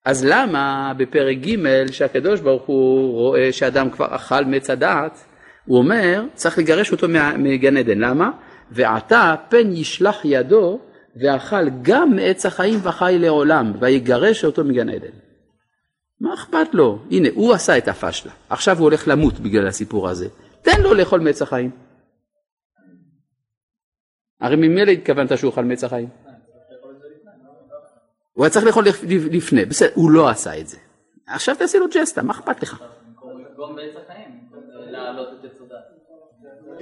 [0.06, 5.24] אז למה בפרק ג' שהקדוש ברוך הוא רואה שאדם כבר אכל מעץ הדעת,
[5.66, 8.32] הוא אומר צריך לגרש אותו מגן עדן, למה?
[8.72, 10.80] ועתה פן ישלח ידו
[11.22, 15.14] ואכל גם מעץ החיים וחי לעולם, ויגרש אותו מגן עדן.
[16.22, 17.00] מה אכפת לו?
[17.12, 20.28] הנה, הוא עשה את הפשלה, עכשיו הוא הולך למות בגלל הסיפור הזה.
[20.64, 21.72] תן לו לאכול מעץ החיים.
[24.42, 26.10] הרי ממילא התכוונת שהוא אכל מעץ החיים.
[28.34, 28.86] הוא היה צריך לאכול
[29.32, 30.78] לפני, בסדר, הוא לא עשה את זה.
[31.28, 32.84] עכשיו תעשי לו ג'סטה, מה אכפת לך?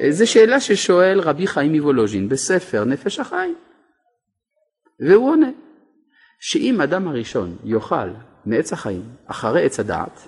[0.09, 3.55] זו שאלה ששואל רבי חיים מוולוז'ין בספר נפש החיים.
[4.99, 5.49] והוא עונה
[6.39, 8.09] שאם אדם הראשון יאכל
[8.45, 10.27] מעץ החיים אחרי עץ הדעת,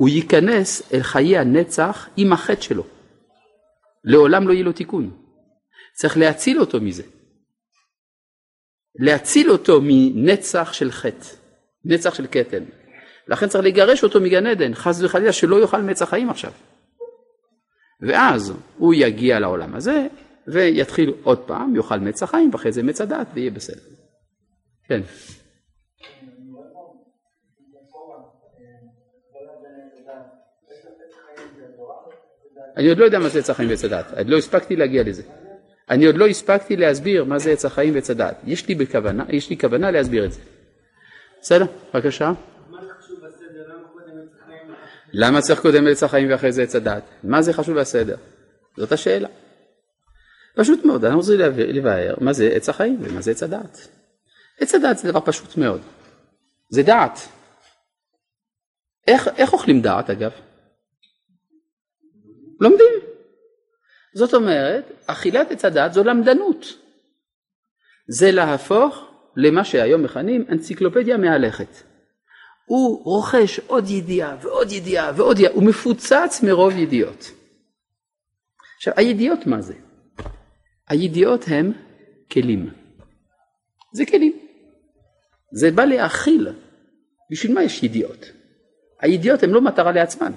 [0.00, 2.84] הוא ייכנס אל חיי הנצח עם החטא שלו.
[4.04, 5.10] לעולם לא יהיה לו תיקון.
[5.94, 7.02] צריך להציל אותו מזה.
[8.98, 11.26] להציל אותו מנצח של חטא,
[11.84, 12.64] נצח של קטן.
[13.28, 16.52] לכן צריך לגרש אותו מגן עדן, חס וחלילה שלא יאכל מעץ החיים עכשיו.
[18.00, 20.06] ואז הוא יגיע לעולם הזה
[20.46, 23.00] ויתחיל עוד פעם, יאכל מעץ החיים ואחרי זה מעץ
[23.34, 23.82] ויהיה בסדר.
[24.88, 25.00] כן.
[32.76, 35.22] אני עוד לא יודע מה זה עץ החיים ועץ הדת, עוד לא הספקתי להגיע לזה.
[35.90, 38.36] אני עוד לא הספקתי להסביר מה זה עץ החיים ועץ הדת.
[38.44, 40.40] יש לי בכוונה, יש לי כוונה להסביר את זה.
[41.40, 41.66] בסדר?
[41.94, 42.32] בבקשה.
[45.12, 47.02] למה צריך קודם עץ החיים ואחרי זה עץ הדת?
[47.24, 48.16] מה זה חשוב בסדר?
[48.76, 49.28] זאת השאלה.
[50.54, 53.88] פשוט מאוד, אני רוצה לבאר מה זה עץ החיים ומה זה עץ הדת.
[54.60, 55.80] עץ הדת זה דבר פשוט מאוד.
[56.68, 57.18] זה דעת.
[59.08, 60.30] איך, איך אוכלים דעת אגב?
[62.60, 62.94] לומדים.
[64.14, 66.66] זאת אומרת, אכילת עץ הדת זו למדנות.
[68.08, 71.82] זה להפוך למה שהיום מכנים אנציקלופדיה מהלכת.
[72.66, 77.30] הוא רוכש עוד ידיעה ועוד ידיעה ועוד ידיעה, הוא מפוצץ מרוב ידיעות.
[78.76, 79.74] עכשיו, הידיעות מה זה?
[80.88, 81.72] הידיעות הם
[82.32, 82.70] כלים.
[83.92, 84.38] זה כלים.
[85.52, 86.48] זה בא להכיל.
[87.30, 88.26] בשביל מה יש ידיעות?
[89.00, 90.32] הידיעות הן לא מטרה לעצמן.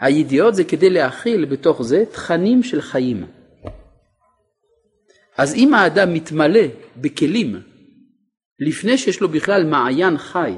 [0.00, 3.26] הידיעות זה כדי להכיל בתוך זה תכנים של חיים.
[5.36, 7.60] אז אם האדם מתמלא בכלים
[8.58, 10.52] לפני שיש לו בכלל מעיין חי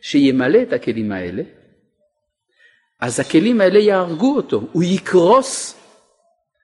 [0.00, 1.42] שימלא את הכלים האלה,
[3.00, 5.76] אז הכלים האלה יהרגו אותו, הוא יקרוס,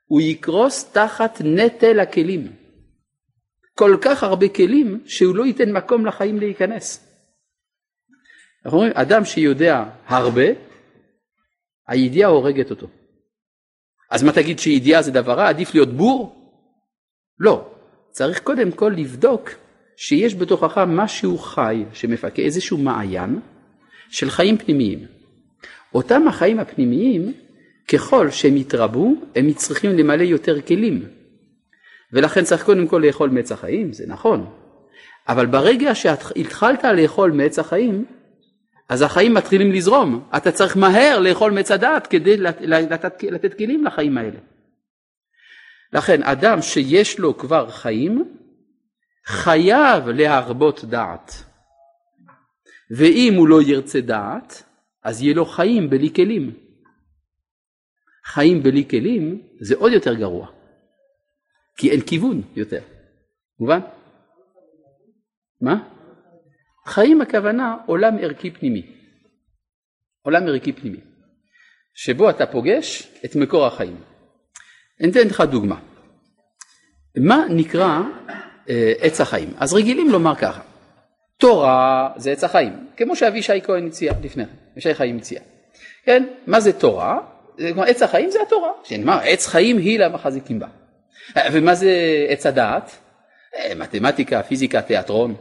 [0.05, 2.51] הוא יקרוס תחת נטל הכלים.
[3.73, 7.07] כל כך הרבה כלים שהוא לא ייתן מקום לחיים להיכנס.
[8.65, 10.45] אנחנו אומרים, אדם שיודע הרבה,
[11.87, 12.87] הידיעה הורגת אותו.
[14.11, 16.35] אז מה תגיד שידיעה זה דבר רע, עדיף להיות בור?
[17.39, 17.69] לא,
[18.11, 19.49] צריך קודם כל לבדוק
[19.97, 23.39] שיש בתוכך משהו חי שמפקה איזשהו מעיין
[24.09, 25.05] של חיים פנימיים.
[25.93, 27.33] אותם החיים הפנימיים,
[27.87, 31.03] ככל שהם יתרבו, הם צריכים למלא יותר כלים.
[32.13, 34.45] ולכן צריך קודם כל לאכול מעץ החיים, זה נכון.
[35.27, 38.05] אבל ברגע שהתחלת לאכול מעץ החיים,
[38.89, 40.29] אז החיים מתחילים לזרום.
[40.37, 44.39] אתה צריך מהר לאכול מעץ הדעת כדי לתת, לתת כלים לחיים האלה.
[45.93, 48.35] לכן אדם שיש לו כבר חיים,
[49.25, 51.31] חייב להרבות דעת.
[52.91, 54.63] ואם הוא לא ירצה דעת,
[55.03, 56.53] אז יהיה לו חיים בלי כלים.
[58.25, 60.47] חיים בלי כלים זה עוד יותר גרוע,
[61.77, 62.81] כי אין כיוון יותר.
[63.59, 63.79] מובן?
[65.61, 65.94] מה?
[66.85, 68.85] חיים הכוונה עולם ערכי פנימי.
[70.21, 70.99] עולם ערכי פנימי,
[71.93, 73.95] שבו אתה פוגש את מקור החיים.
[75.01, 75.79] אני אתן לך דוגמה.
[77.17, 77.99] מה נקרא
[78.69, 79.53] אה, עץ החיים?
[79.57, 80.61] אז רגילים לומר ככה,
[81.37, 85.39] תורה זה עץ החיים, כמו שאבישי כהן הציע לפני כן, אבישי חיים הציע.
[86.05, 87.19] כן, מה זה תורה?
[87.57, 90.67] כלומר, עץ החיים זה התורה, שנאמר עץ חיים היא למחזיקים בה.
[91.37, 91.91] אה, ומה זה
[92.29, 92.91] עץ הדעת?
[93.55, 95.35] אה, מתמטיקה, פיזיקה, תיאטרון,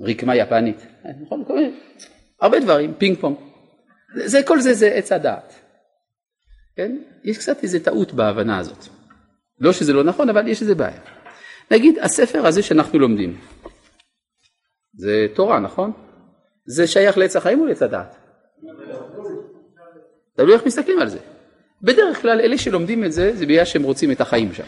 [0.00, 0.86] רקמה יפנית,
[1.22, 1.44] נכון?
[2.40, 3.36] הרבה דברים, פינג פונג.
[4.24, 5.54] זה, כל זה זה עץ הדעת.
[6.76, 6.96] כן?
[7.24, 8.86] יש קצת איזה טעות בהבנה הזאת.
[9.60, 11.00] לא שזה לא נכון, אבל יש איזה בעיה.
[11.70, 13.36] נגיד, הספר הזה שאנחנו לומדים,
[14.94, 15.92] זה תורה, נכון?
[16.66, 18.16] זה שייך לעץ החיים או לעץ הדעת?
[20.36, 21.18] תלוי איך מסתכלים על זה.
[21.82, 24.64] בדרך כלל אלה שלומדים את זה, זה בגלל שהם רוצים את החיים שם.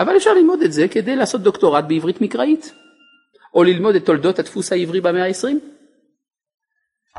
[0.00, 2.72] אבל אפשר ללמוד את זה כדי לעשות דוקטורט בעברית מקראית.
[3.56, 5.60] או ללמוד את תולדות הדפוס העברי במאה העשרים,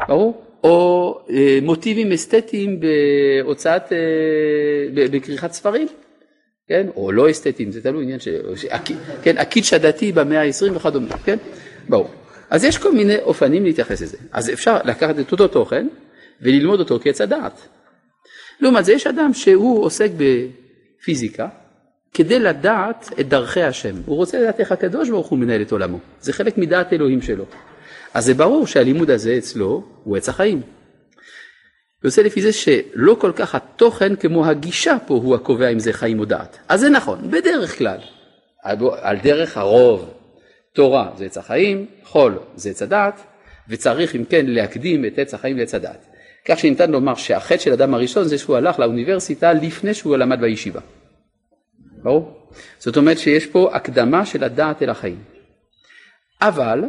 [0.07, 0.43] ברור?
[0.63, 3.97] או אה, מוטיבים אסתטיים בהוצאת, אה,
[4.93, 5.87] בכריכת ספרים,
[6.67, 6.87] כן?
[6.95, 8.27] או לא אסתטיים, זה תלוי עניין, ש...
[9.21, 11.37] כן, הקידש הדתי במאה העשרים וכדומה, כן?
[11.89, 12.09] ברור.
[12.49, 14.17] אז יש כל מיני אופנים להתייחס לזה.
[14.31, 15.87] אז אפשר לקחת את אותו תוכן
[16.41, 17.67] וללמוד אותו כעץ הדעת.
[18.61, 21.47] לעומת זה יש אדם שהוא עוסק בפיזיקה
[22.13, 23.95] כדי לדעת את דרכי השם.
[24.05, 25.99] הוא רוצה לדעת איך הקדוש ברוך הוא מנהל את עולמו.
[26.21, 27.45] זה חלק מדעת אלוהים שלו.
[28.13, 30.61] אז זה ברור שהלימוד הזה אצלו הוא עץ החיים.
[32.03, 36.19] יוצא לפי זה שלא כל כך התוכן כמו הגישה פה הוא הקובע אם זה חיים
[36.19, 36.57] או דעת.
[36.69, 37.99] אז זה נכון, בדרך כלל.
[39.01, 40.13] על דרך הרוב,
[40.73, 43.21] תורה זה עץ החיים, חול זה עץ הדעת,
[43.69, 46.05] וצריך אם כן להקדים את עץ החיים לעץ הדעת.
[46.47, 50.79] כך שניתן לומר שהחטא של אדם הראשון זה שהוא הלך לאוניברסיטה לפני שהוא למד בישיבה.
[52.07, 52.49] ברור?
[52.77, 55.23] זאת אומרת שיש פה הקדמה של הדעת אל החיים.
[56.41, 56.83] אבל,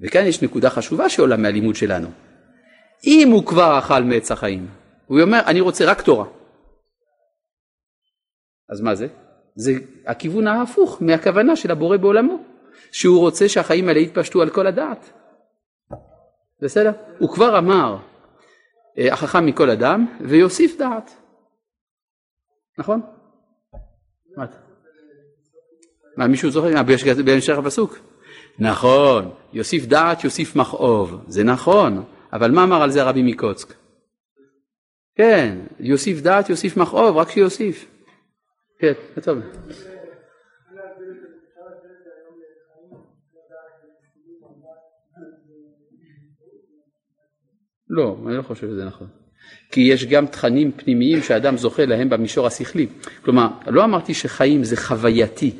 [0.00, 2.08] וכאן יש נקודה חשובה שעולה מהלימוד שלנו,
[3.04, 4.66] אם הוא כבר אכל מעץ החיים,
[5.06, 6.26] הוא אומר אני רוצה רק תורה.
[8.68, 9.06] אז מה זה?
[9.56, 9.72] זה
[10.06, 12.38] הכיוון ההפוך מהכוונה של הבורא בעולמו,
[12.92, 15.12] שהוא רוצה שהחיים האלה יתפשטו על כל הדעת.
[16.62, 16.92] בסדר?
[17.18, 17.96] הוא כבר אמר
[18.98, 21.10] אה, החכם מכל אדם ויוסיף דעת.
[22.78, 23.13] נכון?
[24.36, 24.46] מה
[26.16, 26.68] מה מישהו זוכר?
[27.24, 27.98] בהמשך הפסוק.
[28.58, 33.74] נכון, יוסיף דעת יוסיף מכאוב, זה נכון, אבל מה אמר על זה הרבי מקוצק?
[35.16, 37.86] כן, יוסיף דעת יוסיף מכאוב, רק שיוסיף.
[38.78, 38.92] כן,
[39.22, 39.38] טוב.
[47.88, 49.23] לא, אני לא חושב שזה נכון.
[49.70, 52.86] כי יש גם תכנים פנימיים שאדם זוכה להם במישור השכלי.
[53.22, 55.50] כלומר, לא אמרתי שחיים זה חווייתי,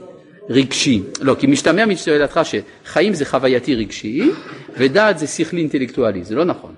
[0.49, 1.03] רגשי.
[1.20, 4.31] לא, כי משתמע משאלתך שחיים זה חווייתי רגשי
[4.77, 6.25] ודעת זה שכלי אינטלקטואלי.
[6.25, 6.75] זה לא נכון.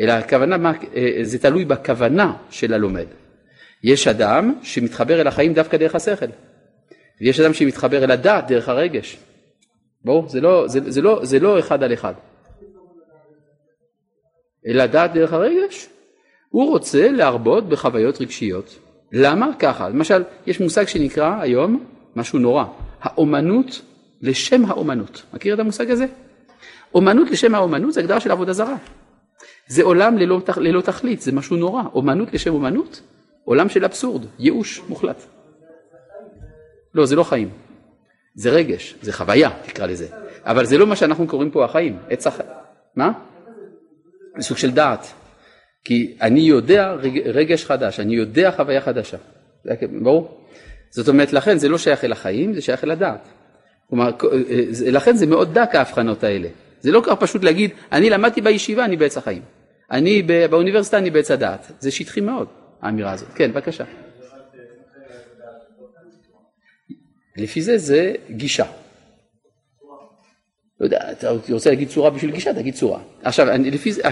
[0.00, 3.06] אלא הכוונה, אה, זה תלוי בכוונה של הלומד.
[3.84, 6.26] יש אדם שמתחבר אל החיים דווקא דרך השכל,
[7.20, 9.16] ויש אדם שמתחבר אל הדעת דרך הרגש.
[10.04, 10.28] ברור?
[10.28, 12.14] זה לא, זה, זה, לא, זה לא אחד על אחד.
[14.66, 15.88] אלא דעת דרך הרגש,
[16.48, 18.78] הוא רוצה להרבות בחוויות רגשיות.
[19.12, 19.50] למה?
[19.58, 21.84] ככה, למשל, יש מושג שנקרא היום,
[22.16, 22.64] משהו נורא,
[23.00, 23.82] האומנות
[24.22, 25.22] לשם האומנות.
[25.34, 26.06] מכיר את המושג הזה?
[26.94, 28.76] אומנות לשם האומנות זה הגדרה של עבודה זרה.
[29.66, 31.82] זה עולם ללא, ללא תכלית, זה משהו נורא.
[31.94, 33.00] אומנות לשם אומנות,
[33.44, 35.22] עולם של אבסורד, ייאוש מוחלט.
[36.94, 37.50] לא, זה לא חיים.
[38.34, 40.06] זה רגש, זה חוויה, תקרא לזה.
[40.44, 42.48] אבל זה לא מה שאנחנו קוראים פה החיים, עץ החיים.
[42.96, 43.12] מה?
[44.40, 45.06] סוג של דעת.
[45.84, 46.92] כי אני יודע
[47.24, 49.16] רגש חדש, אני יודע חוויה חדשה.
[50.02, 50.46] ברור?
[50.90, 53.28] זאת אומרת, לכן זה לא שייך אל החיים, זה שייך אל הדעת.
[53.88, 54.10] כלומר,
[54.86, 56.48] לכן זה מאוד דק ההבחנות האלה.
[56.80, 59.42] זה לא כל כך פשוט להגיד, אני למדתי בישיבה, אני בעץ החיים.
[59.90, 61.72] אני באוניברסיטה, אני בעץ הדעת.
[61.78, 62.48] זה שטחי מאוד,
[62.82, 63.28] האמירה הזאת.
[63.34, 63.84] כן, בבקשה.
[67.36, 68.66] לפי זה זה גישה.
[70.80, 73.00] לא יודע, אתה רוצה להגיד צורה בשביל גישה, תגיד צורה.
[73.22, 74.02] עכשיו, אני, לפי, זה,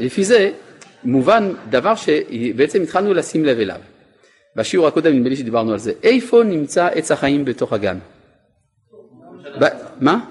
[0.00, 0.50] לפי זה
[1.04, 3.80] מובן דבר שבעצם התחלנו לשים לב אליו.
[4.56, 5.92] בשיעור הקודם נדמה לי שדיברנו על זה.
[6.02, 7.98] איפה נמצא עץ החיים בתוך הגן?
[9.60, 9.64] ב,
[10.00, 10.24] מה?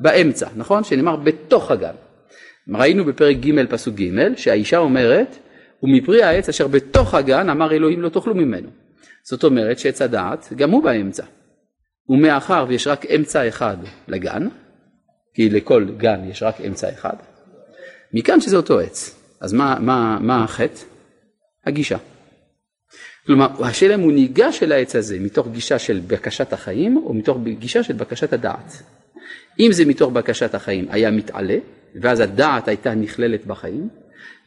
[0.00, 0.84] באמצע, נכון?
[0.84, 1.94] שנאמר בתוך הגן.
[2.74, 5.36] ראינו בפרק ג' פסוק ג' שהאישה אומרת
[5.82, 8.68] ומפרי העץ אשר בתוך הגן אמר אלוהים לא תאכלו ממנו.
[9.24, 11.24] זאת אומרת שעץ הדעת גם הוא באמצע.
[12.08, 13.76] ומאחר ויש רק אמצע אחד
[14.08, 14.48] לגן,
[15.36, 17.16] כי לכל גן יש רק אמצע אחד,
[18.12, 19.22] מכאן שזה אותו עץ.
[19.40, 20.80] אז מה, מה, מה החטא?
[21.66, 21.96] הגישה.
[23.26, 27.38] כלומר, השאלה אם הוא ניגש אל העץ הזה מתוך גישה של בקשת החיים או מתוך
[27.58, 28.82] גישה של בקשת הדעת.
[29.60, 31.58] אם זה מתוך בקשת החיים היה מתעלה,
[32.00, 33.88] ואז הדעת הייתה נכללת בחיים,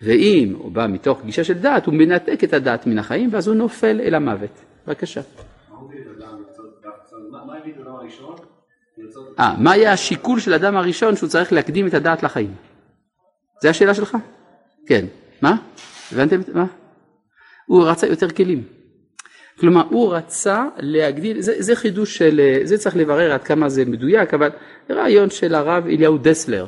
[0.02, 3.56] ואם הוא בא מתוך גישה של דעת, הוא מנתק את הדעת מן החיים, ואז הוא
[3.56, 4.62] נופל אל המוות.
[4.88, 5.22] בבקשה.
[9.40, 12.54] אה, מה היה השיקול של אדם הראשון שהוא צריך להקדים את הדעת לחיים?
[13.62, 14.18] זה השאלה שלך?
[14.88, 15.06] כן.
[15.42, 15.56] מה?
[16.12, 16.42] הבנתם?
[16.54, 16.66] מה?
[17.66, 18.64] הוא רצה יותר כלים.
[19.60, 24.34] כלומר, הוא רצה להגדיל, זה, זה חידוש של, זה צריך לברר עד כמה זה מדויק,
[24.34, 24.50] אבל
[24.90, 26.66] רעיון של הרב אליהו דסלר,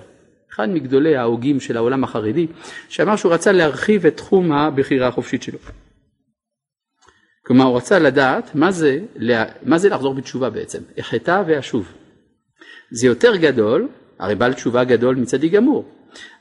[0.53, 2.47] אחד מגדולי ההוגים של העולם החרדי,
[2.89, 5.57] שאמר שהוא רצה להרחיב את תחום הבחירה החופשית שלו.
[7.45, 8.99] כלומר, הוא רצה לדעת מה זה,
[9.63, 12.01] מה זה לחזור בתשובה בעצם, אחטא ואשוב.
[12.91, 13.87] זה יותר גדול,
[14.19, 15.85] הרי בעל תשובה גדול מצדי גמור,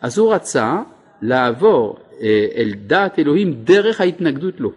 [0.00, 0.82] אז הוא רצה
[1.22, 4.72] לעבור אה, אל דעת אלוהים דרך ההתנגדות לו.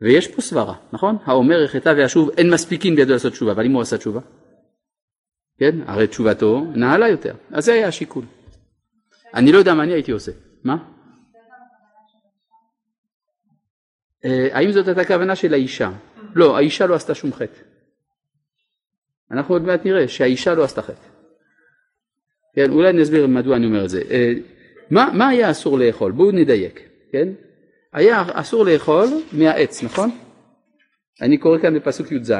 [0.00, 1.16] ויש פה סברה, נכון?
[1.24, 4.20] האומר אחטא ואשוב אין מספיקים בידו לעשות תשובה, אבל אם הוא עשה תשובה,
[5.58, 5.76] כן?
[5.86, 8.24] הרי תשובתו נעלה יותר, אז זה היה השיקול.
[9.34, 10.32] אני לא יודע מה אני הייתי עושה,
[10.64, 10.76] מה?
[14.24, 15.90] אה, האם זאת הייתה כוונה של האישה?
[16.34, 17.60] לא, האישה לא עשתה שום חטא.
[19.30, 21.08] אנחנו עוד מעט נראה שהאישה לא עשתה חטא.
[22.54, 24.02] כן, אולי נסביר מדוע אני אומר את זה.
[24.10, 24.32] אה,
[24.90, 26.12] מה, מה היה אסור לאכול?
[26.12, 26.80] בואו נדייק,
[27.12, 27.28] כן?
[27.92, 30.10] היה אסור לאכול מהעץ, נכון?
[31.22, 32.32] אני קורא כאן בפסוק י"ז,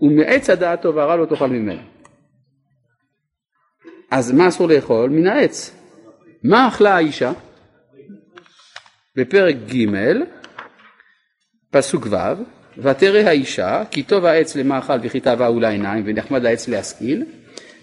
[0.00, 1.80] ומעץ הדעת טוב הרע לא תאכל ממנו.
[4.10, 5.10] אז מה אסור לאכול?
[5.10, 5.76] מן העץ.
[6.42, 7.32] מה אכלה האישה?
[9.16, 9.86] בפרק ג',
[11.70, 12.16] פסוק ו',
[12.78, 17.24] ותרא האישה כי טוב העץ למאכל וכי תאווה הוא לעיניים ונחמד העץ להשכיל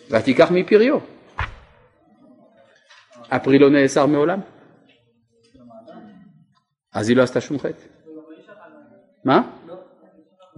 [0.10, 0.98] ותיקח מפריו.
[3.32, 4.40] הפרי לא נאסר מעולם.
[6.94, 7.84] אז היא לא עשתה שום חטא.
[9.26, 9.42] מה?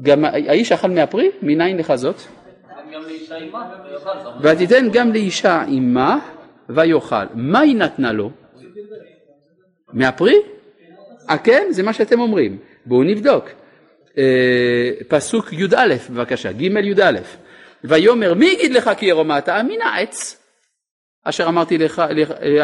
[0.02, 1.30] גם האיש אכל מהפרי?
[1.42, 2.16] מניין לך זאת?
[4.42, 6.20] ותיתן גם לאישה עמה
[6.70, 7.26] ויאכל.
[7.34, 8.32] מה היא נתנה לו?
[9.94, 10.36] מהפרי?
[11.30, 11.68] אה כן?
[11.70, 12.58] זה מה שאתם אומרים.
[12.86, 13.50] בואו נבדוק.
[14.18, 17.20] אה, פסוק י"א בבקשה, ג' י"א.
[17.84, 19.50] ויאמר מי יגיד לך כי ירומעת?
[19.50, 20.38] מן העץ.
[21.24, 22.04] אשר אמרתי לך,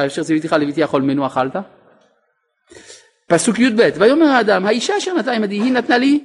[0.08, 1.56] אשר ציוויתי לך לביתי אכול ממנו אכלת?
[3.28, 6.24] פסוק י"ב ויאמר האדם האישה אשר נתנה עמדי היא נתנה לי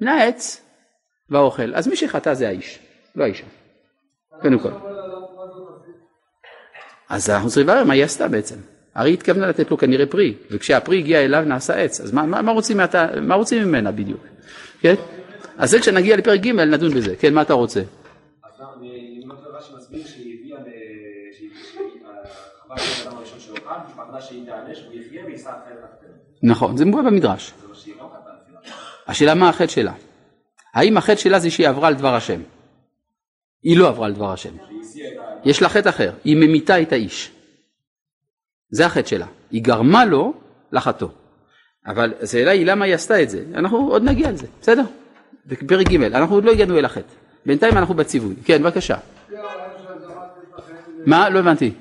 [0.00, 0.60] מן העץ
[1.30, 1.74] והאוכל.
[1.74, 2.78] אז מי שחטא זה האיש
[3.16, 3.44] לא האישה.
[4.40, 4.70] קודם כל.
[7.08, 8.56] אז אנחנו צריכים לברר מה היא עשתה בעצם.
[8.94, 12.00] הרי היא התכוונה לתת לו כנראה פרי וכשהפרי הגיע אליו נעשה עץ.
[12.00, 12.80] אז מה, מה, מה, רוצים,
[13.22, 14.20] מה רוצים ממנה בדיוק
[14.80, 14.94] כן?
[15.58, 17.80] אז זה כשנגיע לפרק ג' נדון בזה כן מה אתה רוצה
[18.80, 20.58] אני אומר רש"י מסביר שהיא הביאה
[22.70, 26.10] חווה את האדם הראשון שלו כאן, היא פחדה שהיא תיענש, הוא יחיה ויישא אחרת אחרת.
[26.42, 27.52] נכון, זה מובא במדרש.
[27.62, 27.68] לא
[27.98, 28.10] לא.
[29.06, 29.92] השאלה מה החטא שלה?
[30.74, 32.40] האם החטא שלה זה שהיא עברה על דבר השם?
[33.62, 34.56] היא לא עברה על דבר השם.
[35.44, 37.30] יש לה חטא אחר, היא ממיתה את האיש.
[38.70, 39.26] זה החטא שלה.
[39.50, 40.32] היא גרמה לו
[40.72, 41.08] לחטוא.
[41.86, 43.44] אבל השאלה היא למה היא עשתה את זה.
[43.54, 44.82] אנחנו עוד נגיע לזה, בסדר?
[45.46, 47.14] בפרק ג', אנחנו עוד לא הגענו אל החטא.
[47.46, 48.34] בינתיים אנחנו בציווי.
[48.44, 48.96] כן, בבקשה.
[51.06, 51.30] מה?
[51.30, 51.72] לא הבנתי.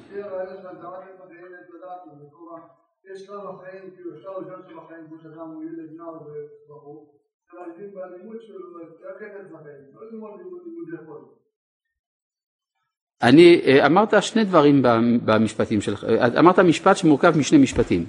[13.21, 14.81] אני, אה, אמרת שני דברים
[15.25, 18.05] במשפטים שלך, אה, אמרת משפט שמורכב משני משפטים.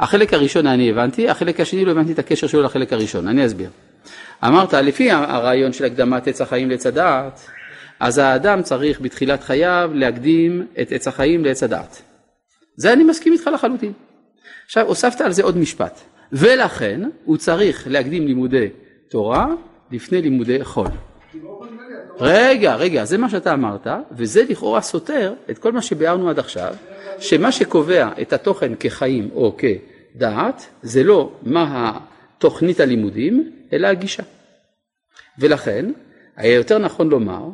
[0.00, 3.70] החלק הראשון אני הבנתי, החלק השני לא הבנתי את הקשר שלו לחלק הראשון, אני אסביר.
[4.44, 7.40] אמרת, לפי הרעיון של הקדמת עץ החיים לעץ הדעת,
[8.00, 12.02] אז האדם צריך בתחילת חייו להקדים את עץ החיים לעץ הדעת.
[12.76, 13.92] זה אני מסכים איתך לחלוטין.
[14.66, 16.00] עכשיו הוספת על זה עוד משפט,
[16.32, 18.68] ולכן הוא צריך להקדים לימודי
[19.10, 19.46] תורה
[19.90, 20.88] לפני לימודי חול.
[22.20, 26.74] רגע, רגע, זה מה שאתה אמרת, וזה לכאורה סותר את כל מה שביארנו עד עכשיו,
[27.18, 31.98] שמה שקובע את התוכן כחיים או כדעת, זה לא מה
[32.36, 34.22] התוכנית הלימודים, אלא הגישה.
[35.38, 35.92] ולכן,
[36.36, 37.48] היה יותר נכון לומר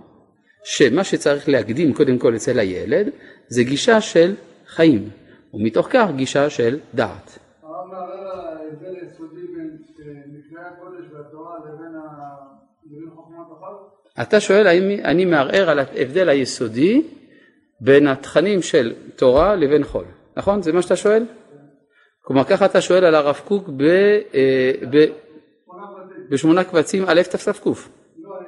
[0.65, 3.09] שמה שצריך להקדים קודם כל אצל הילד,
[3.49, 4.35] זה גישה של
[4.67, 5.09] חיים,
[5.55, 7.39] ומתוך כך גישה של דעת.
[7.63, 11.55] הרב מערער ההבדל היסודי בין אה, מקראי הקודש והתורה
[12.85, 13.94] לבין חוכמת החול?
[14.23, 17.03] אתה שואל האם אני מערער על ההבדל היסודי
[17.81, 20.05] בין התכנים של תורה לבין חול,
[20.37, 20.63] נכון?
[20.63, 21.25] זה מה שאתה שואל?
[22.23, 23.83] כלומר ככה אתה שואל על הרב קוק ב,
[24.35, 25.05] אה, ב.
[26.31, 27.39] בשמונה קבצים א' תת"ק.
[27.67, 27.75] אני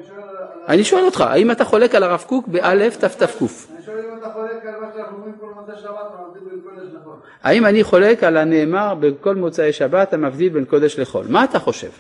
[0.07, 0.37] שואל על...
[0.37, 3.23] על- אני שואל אותך, האם אתה חולק על הרב קוק באלף תת"ק?
[3.23, 3.49] אני
[3.85, 5.91] שואל אם אתה חולק על מה שאנחנו אומרים כל מוצאי שבת,
[6.29, 7.15] מבדיל בין קודש לחול.
[7.43, 11.27] האם אני חולק על הנאמר בכל מוצאי שבת המבדיל בין קודש לחול?
[11.29, 11.91] מה אתה חושב?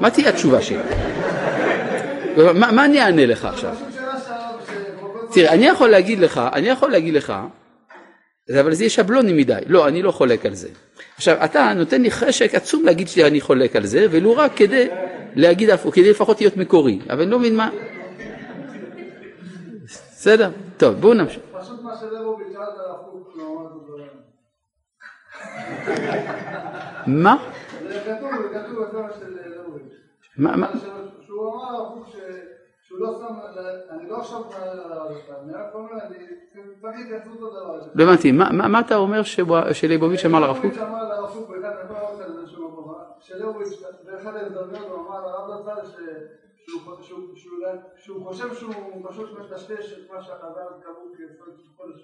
[0.00, 0.78] מה תהיה התשובה שלי?
[2.36, 3.74] מה, מה אני אענה לך עכשיו?
[5.32, 7.32] תראה, אני יכול להגיד לך, אני יכול להגיד לך,
[8.60, 10.68] אבל זה יהיה שבלוני מדי, לא, אני לא חולק על זה.
[11.16, 14.88] עכשיו, אתה נותן לי חשק עצום להגיד שאני חולק על זה, ולו רק כדי
[15.34, 17.70] להגיד, הפוך, כדי לפחות להיות מקורי, אבל אני לא מבין מה...
[19.86, 20.50] בסדר?
[20.76, 21.42] טוב, בואו נמשיך.
[21.60, 24.08] פשוט מה שלבוביץ' שאל את הרב קוק, לא אמר את הדברים.
[27.06, 27.36] מה?
[27.88, 29.92] זה כתוב, זה כתוב בדבר של לבוביץ'.
[30.36, 30.66] מה?
[31.32, 32.16] שהוא אמר קוק ש-
[32.88, 33.34] שהוא לא שם,
[33.90, 34.40] אני לא עכשיו,
[35.42, 36.16] אני רק אומר, אני
[36.80, 37.90] צריך התייחסות לדבר הזה.
[37.94, 39.20] לא הבנתי, מה- אתה אומר
[39.72, 40.72] שליבוביץ' אמר לרב קוק?
[40.78, 41.50] אמר לרב קוק
[44.06, 45.96] באחד, ההזדמנויות הוא אמר לרב זצ"ל ש-
[48.00, 48.74] שהוא- חושב שהוא
[49.08, 52.02] פשוט מטשטש את מה שהחז"ל קבעו כיסוד של חודש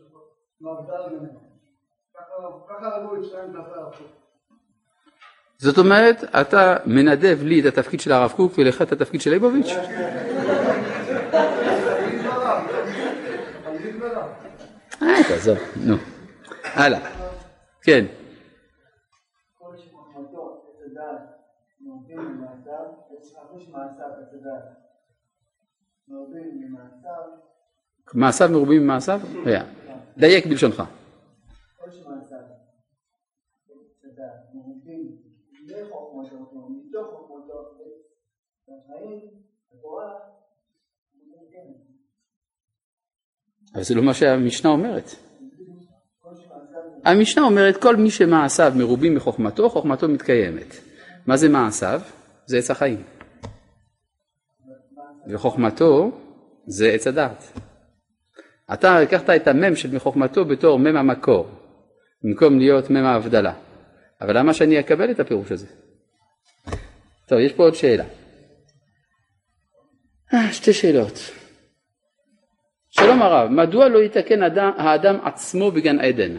[2.68, 4.27] ככה ליבוביץ' טוען כלפי הרב קוק.
[5.60, 9.70] זאת אומרת, אתה מנדב לי את התפקיד של הרב קוק ולך את התפקיד של ליבוביץ'?
[15.02, 15.96] אה, תעזוב, נו.
[16.64, 17.00] הלאה.
[17.82, 18.04] כן.
[28.14, 29.20] מעשיו מרובים ממעשיו?
[30.18, 30.82] דייק בלשונך.
[35.82, 39.20] לחוכמתו, כלומר מתוך חוכמתו עץ החיים,
[39.72, 40.14] התורה,
[43.74, 45.10] אבל זה לא מה שהמשנה אומרת.
[47.04, 50.74] המשנה אומרת כל מי שמעשיו מרובים מחוכמתו, חוכמתו מתקיימת.
[51.26, 52.00] מה זה מעשיו?
[52.46, 53.02] זה עץ החיים.
[55.28, 56.10] וחוכמתו
[56.66, 57.44] זה עץ הדעת.
[58.72, 61.46] אתה לקחת את המם של מחוכמתו בתור מם המקור,
[62.24, 63.67] במקום להיות מם ההבדלה.
[64.20, 65.66] אבל למה שאני אקבל את הפירוש הזה?
[67.26, 68.04] טוב, יש פה עוד שאלה.
[70.34, 71.18] אה, שתי שאלות.
[72.90, 76.36] שלום הרב, מדוע לא יתקן אדם, האדם עצמו בגן עדן?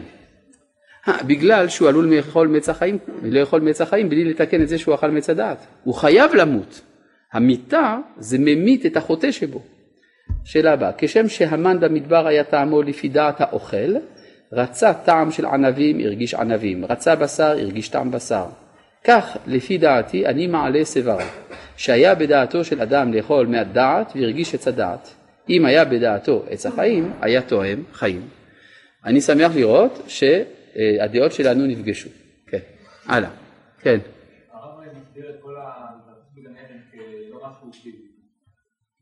[1.08, 4.94] אה, בגלל שהוא עלול לאכול מעץ החיים, לאכול מעץ החיים בלי לתקן את זה שהוא
[4.94, 5.66] אכל מעץ הדעת.
[5.84, 6.80] הוא חייב למות.
[7.32, 9.62] המיתה זה ממית את החוטא שבו.
[10.44, 13.96] שאלה הבאה, כשם שהמן במדבר היה טעמו לפי דעת האוכל,
[14.52, 18.46] רצה טעם של ענבים, הרגיש ענבים, רצה בשר, הרגיש טעם בשר.
[19.04, 21.24] כך, לפי דעתי, אני מעלה סברה,
[21.76, 25.14] שהיה בדעתו של אדם לאכול מהדעת והרגיש עץ הדעת.
[25.48, 28.28] אם היה בדעתו עץ החיים, היה תואם חיים.
[29.04, 32.08] אני שמח לראות שהדעות שלנו נפגשו.
[32.46, 32.58] כן,
[33.06, 33.30] הלאה.
[33.80, 33.98] כן.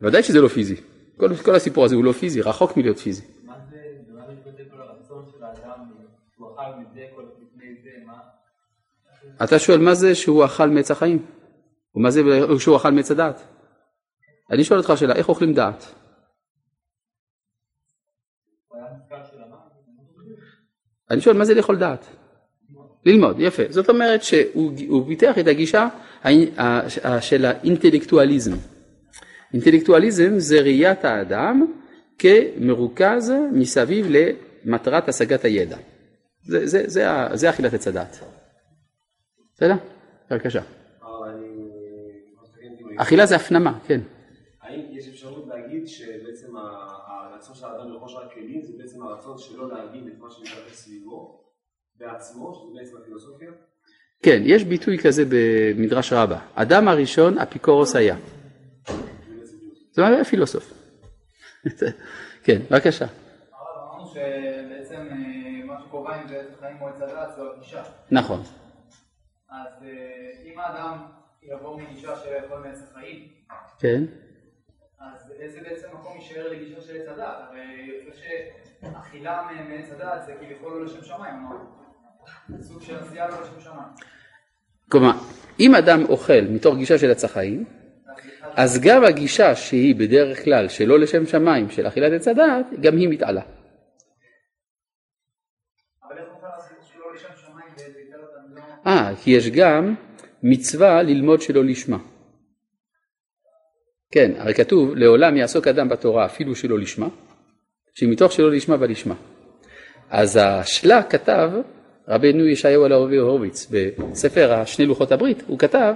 [0.00, 0.76] ודאי שזה לא פיזי.
[1.16, 3.22] כל, כל הסיפור הזה הוא לא פיזי, רחוק מלהיות פיזי.
[3.44, 3.76] מה זה,
[4.08, 5.90] ומה זה מתבטא כל הרצון של האדם,
[6.36, 8.18] שהוא אכל מזה, כל לפני זה, מה?
[9.44, 11.26] אתה שואל מה זה שהוא אכל מעץ החיים?
[11.94, 12.20] ומה זה
[12.58, 13.42] שהוא אכל מעץ הדעת?
[14.50, 15.94] אני שואל אותך שאלה, איך אוכלים דעת?
[21.10, 22.06] אני שואל מה זה לאכול דעת?
[23.06, 23.62] ללמוד, יפה.
[23.70, 25.88] זאת אומרת שהוא הוא פיתח את הגישה
[27.20, 28.56] של האינטלקטואליזם.
[29.54, 31.66] אינטלקטואליזם זה ראיית האדם
[32.18, 35.76] כמרוכז מסביב למטרת השגת הידע.
[36.42, 38.37] זה, זה, זה, זה אכילת עץ הדעת.
[39.58, 39.74] בסדר?
[40.30, 40.62] בבקשה.
[42.98, 44.00] אכילה זה הפנמה, כן.
[44.62, 49.68] האם יש אפשרות להגיד שבעצם הרצון של האדם לרכוש רק כלים זה בעצם הרצון שלו
[49.68, 51.40] להגיד את מה שמתרחש סביבו
[51.96, 53.50] בעצמו, שזה בעצם הפילוסופיה?
[54.22, 56.38] כן, יש ביטוי כזה במדרש רבה.
[56.54, 58.16] אדם הראשון אפיקורוס היה.
[59.92, 60.72] זה היה פילוסוף.
[62.44, 63.06] כן, בבקשה.
[63.06, 67.82] אמרנו שבעצם אה, מה שקובע אם זה עץ החיים או הדעת זו הגישה.
[68.10, 68.42] נכון.
[69.50, 70.98] אז אה, אם האדם
[71.42, 73.28] יבוא מגישה של לאכול מעץ החיים,
[73.78, 74.04] כן.
[75.00, 77.36] אז איזה בעצם מקום יישאר לגישה של עץ הדעת?
[77.40, 82.62] הרי יוצא שאכילה מעץ הדעת זה כביכול לא לשם שמיים, אמרנו.
[82.62, 83.88] סוג של עשייה לא לשם שמיים.
[84.88, 85.12] כלומר,
[85.60, 87.64] אם אדם אוכל מתוך גישה של עץ החיים,
[88.54, 93.08] אז גם הגישה שהיא בדרך כלל שלא לשם שמיים של אכילת עץ הדעת, גם היא
[93.08, 93.42] מתעלה.
[98.88, 99.94] אה, כי יש גם
[100.42, 101.98] מצווה ללמוד שלא לשמה.
[104.10, 107.08] כן, הרי כתוב, לעולם יעסוק אדם בתורה אפילו שלא לשמה,
[107.94, 109.14] שמתוך שלא לשמה בא לשמה.
[110.10, 111.50] אז השלה כתב,
[112.08, 115.94] רבנו ישעיהו אלוהי הורוביץ, בספר השני לוחות הברית, הוא כתב,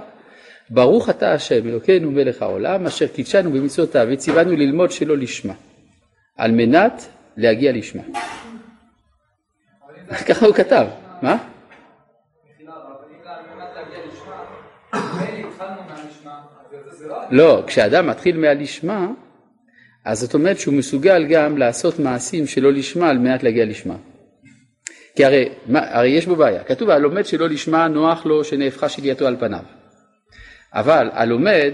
[0.69, 5.53] ברוך אתה השם אלוקינו מלך העולם, אשר קידשנו במצוותיו וציוונו ללמוד שלא לשמה,
[6.37, 7.03] על מנת
[7.37, 8.03] להגיע לשמה.
[10.29, 10.85] ככה הוא כתב,
[11.21, 11.37] מה?
[12.55, 14.43] מחילה, אבל אם על מנת להגיע לשמה,
[14.93, 17.17] מילא התחלנו מהלשמה, אז זה- זה לא...
[17.31, 19.07] לא, כשאדם מתחיל מהלשמה,
[20.05, 23.95] אז זאת אומרת שהוא מסוגל גם לעשות מעשים שלא לשמה על מנת להגיע לשמה.
[25.15, 29.27] כי הרי, מה, הרי יש בו בעיה, כתוב הלומד שלא לשמה נוח לו שנהפכה שליעתו
[29.27, 29.63] על פניו.
[30.73, 31.73] אבל הלומד,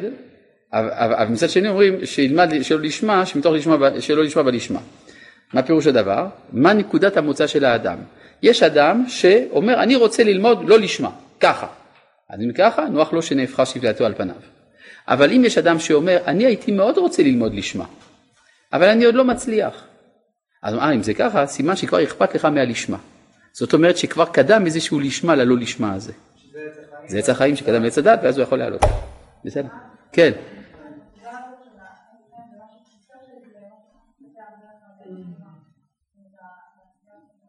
[0.74, 4.80] אבל מצד שני אומרים שילמד שלא לשמה, שמתוך לשמה, שלא לשמה בלשמה.
[5.54, 6.28] מה פירוש הדבר?
[6.52, 7.98] מה נקודת המוצא של האדם?
[8.44, 11.10] יש אדם שאומר אני רוצה ללמוד לא לשמה,
[11.40, 11.68] ככה.
[12.30, 14.36] אז אם ככה, נוח לו שנהפכה שליעתו על פניו.
[15.10, 17.86] אבל אם יש אדם שאומר, אני הייתי מאוד רוצה ללמוד לשמה,
[18.74, 19.86] אבל אני עוד לא מצליח.
[20.64, 22.98] אז אה, אם זה ככה, סימן שכבר אכפת לך מהלשמה.
[23.52, 26.14] זאת אומרת שכבר קדם איזשהו לשמה ללא לשמה הזה.
[27.08, 28.82] זה עץ החיים שקדם לעץ הדת, ואז הוא יכול לעלות.
[29.46, 29.68] בסדר?
[30.12, 30.32] כן.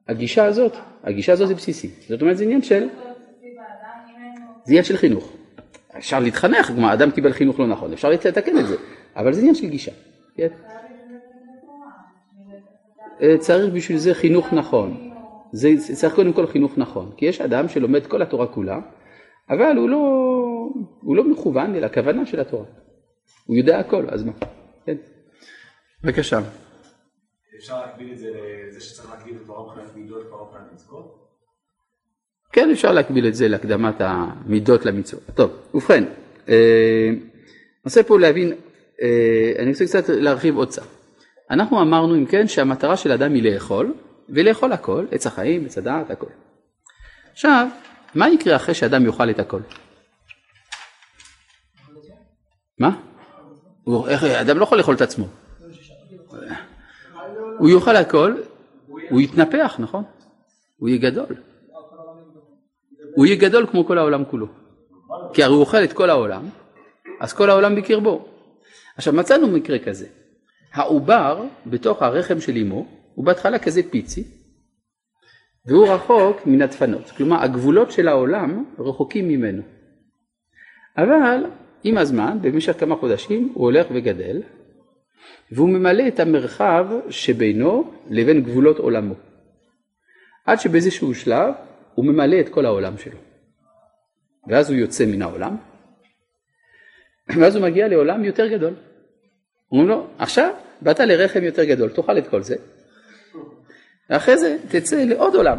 [0.09, 0.73] הגישה הזאת,
[1.05, 1.91] הגישה הזאת זה בסיסי.
[2.09, 2.89] זאת אומרת, זה עניין של,
[4.65, 5.40] זה עניין של חינוך.
[6.01, 8.77] אפשר להתחנך, כלומר, אדם קיבל חינוך לא נכון, אפשר לתקן את זה,
[9.17, 9.93] אבל זה עניין של גישה.
[10.35, 10.49] כן?
[13.23, 15.11] אה, צריך בשביל זה חינוך נכון.
[15.53, 18.81] זה צריך קודם כל חינוך נכון, כי יש אדם שלומד כל התורה כולה,
[19.51, 19.99] אבל הוא לא,
[21.01, 22.65] הוא לא מכוון אל הכוונה של התורה.
[23.47, 24.33] הוא יודע הכל, אז מה?
[24.87, 24.97] כן.
[26.05, 26.41] בבקשה.
[27.57, 28.31] אפשר להקביל את זה
[28.69, 31.30] לזה שצריך להקביל את תורה מבחינת מידות, תורה מבחינת מצוות?
[32.53, 35.23] כן, אפשר להקביל את זה להקדמת המידות למצוות.
[35.35, 36.05] טוב, ובכן,
[36.49, 37.11] אה,
[37.85, 38.53] רוצה פה להבין,
[39.03, 40.83] אה, אני רוצה קצת להרחיב עוד קצת.
[41.51, 43.95] אנחנו אמרנו אם כן שהמטרה של אדם היא לאכול,
[44.29, 46.27] ולאכול הכל, עץ החיים, עץ הדעת, הכל.
[47.33, 47.69] עכשיו,
[48.15, 49.61] מה יקרה אחרי שאדם יאכל את הכל?
[52.79, 53.01] מה?
[53.85, 55.27] הוא, איך, אדם לא יכול לאכול את עצמו.
[57.59, 58.35] הוא יאכל הכל,
[58.87, 60.05] הוא יתנפח, נכון?
[60.77, 61.50] הוא יהיה גדול.
[63.15, 64.47] הוא יהיה גדול כמו כל העולם כולו.
[65.33, 66.49] כי הרי הוא אוכל את כל העולם,
[67.21, 68.29] אז כל העולם בקרבו.
[68.97, 70.07] עכשיו מצאנו מקרה כזה.
[70.73, 74.25] העובר בתוך הרחם של אמו הוא בהתחלה כזה פיצי
[75.67, 77.11] והוא רחוק מן הדפנות.
[77.11, 79.63] כלומר הגבולות של העולם רחוקים ממנו.
[80.97, 81.45] אבל
[81.85, 84.43] עם הזמן, במשך כמה חודשים, הוא הולך וגדל
[85.53, 89.15] והוא ממלא את המרחב שבינו לבין גבולות עולמו.
[90.47, 91.55] עד שבאיזשהו שלב
[92.01, 93.19] הוא ממלא את כל העולם שלו.
[94.49, 95.57] ואז הוא יוצא מן העולם,
[97.29, 98.75] ואז הוא מגיע לעולם יותר גדול.
[99.73, 102.57] אומרים לו, עכשיו באת לרחם יותר גדול, תאכל את כל זה,
[104.11, 105.59] ואחרי זה תצא לעוד עולם.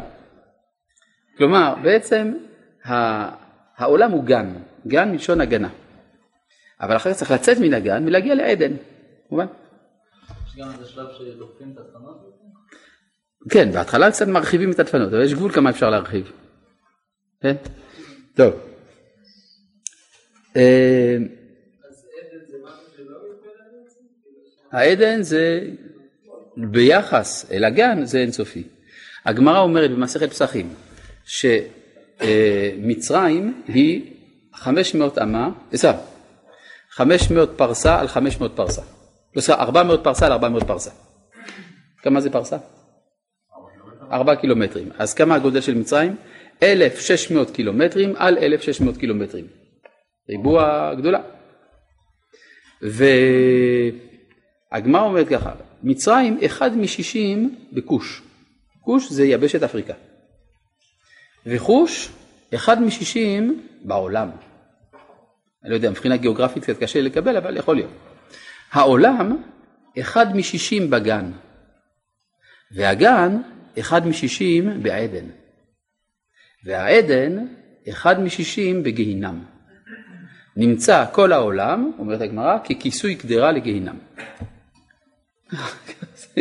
[1.37, 2.33] כלומר, בעצם
[3.77, 4.53] העולם הוא גן,
[4.87, 5.69] גן מלשון הגנה.
[6.81, 8.73] אבל אחרי זה צריך לצאת מן הגן ולהגיע לעדן,
[9.31, 9.45] מובן?
[10.47, 12.40] יש גם איזה שלב שלוקחים את הדפנות?
[13.49, 16.31] כן, בהתחלה קצת מרחיבים את הדפנות, אבל יש גבול כמה אפשר להרחיב.
[17.41, 17.55] כן?
[18.35, 18.53] טוב.
[20.55, 21.17] אה,
[24.71, 25.61] העדן זה
[26.57, 28.63] ביחס אל הגן זה אינסופי.
[29.25, 30.73] הגמרא אומרת במסכת פסחים
[32.19, 34.13] שמצרים היא
[34.53, 35.97] 500 אמה, סליחה,
[36.89, 38.81] 500 פרסה על 500 פרסה.
[39.35, 40.91] לא סליחה, 400 פרסה על 400 פרסה.
[42.03, 42.57] כמה זה פרסה?
[44.11, 44.89] 4 קילומטרים.
[44.97, 46.15] אז כמה הגודל של מצרים?
[46.63, 49.47] 1,600 קילומטרים על 1,600 קילומטרים.
[50.29, 51.21] ריבוע גדולה.
[54.71, 55.51] והגמרא אומרת ככה,
[55.83, 58.21] מצרים אחד משישים בכוש.
[58.81, 59.93] כוש זה יבשת אפריקה.
[61.45, 62.09] וחוש
[62.53, 64.29] אחד משישים בעולם.
[65.63, 67.91] אני לא יודע, מבחינה גיאוגרפית קצת קשה לקבל, אבל יכול להיות.
[68.71, 69.43] העולם
[69.99, 71.31] אחד משישים בגן,
[72.75, 73.37] והגן
[73.79, 75.25] אחד משישים בעדן,
[76.65, 77.45] והעדן
[77.89, 79.43] אחד משישים בגיהינם.
[80.55, 83.97] נמצא כל העולם, אומרת הגמרא, ככיסוי קדרה לגיהינם.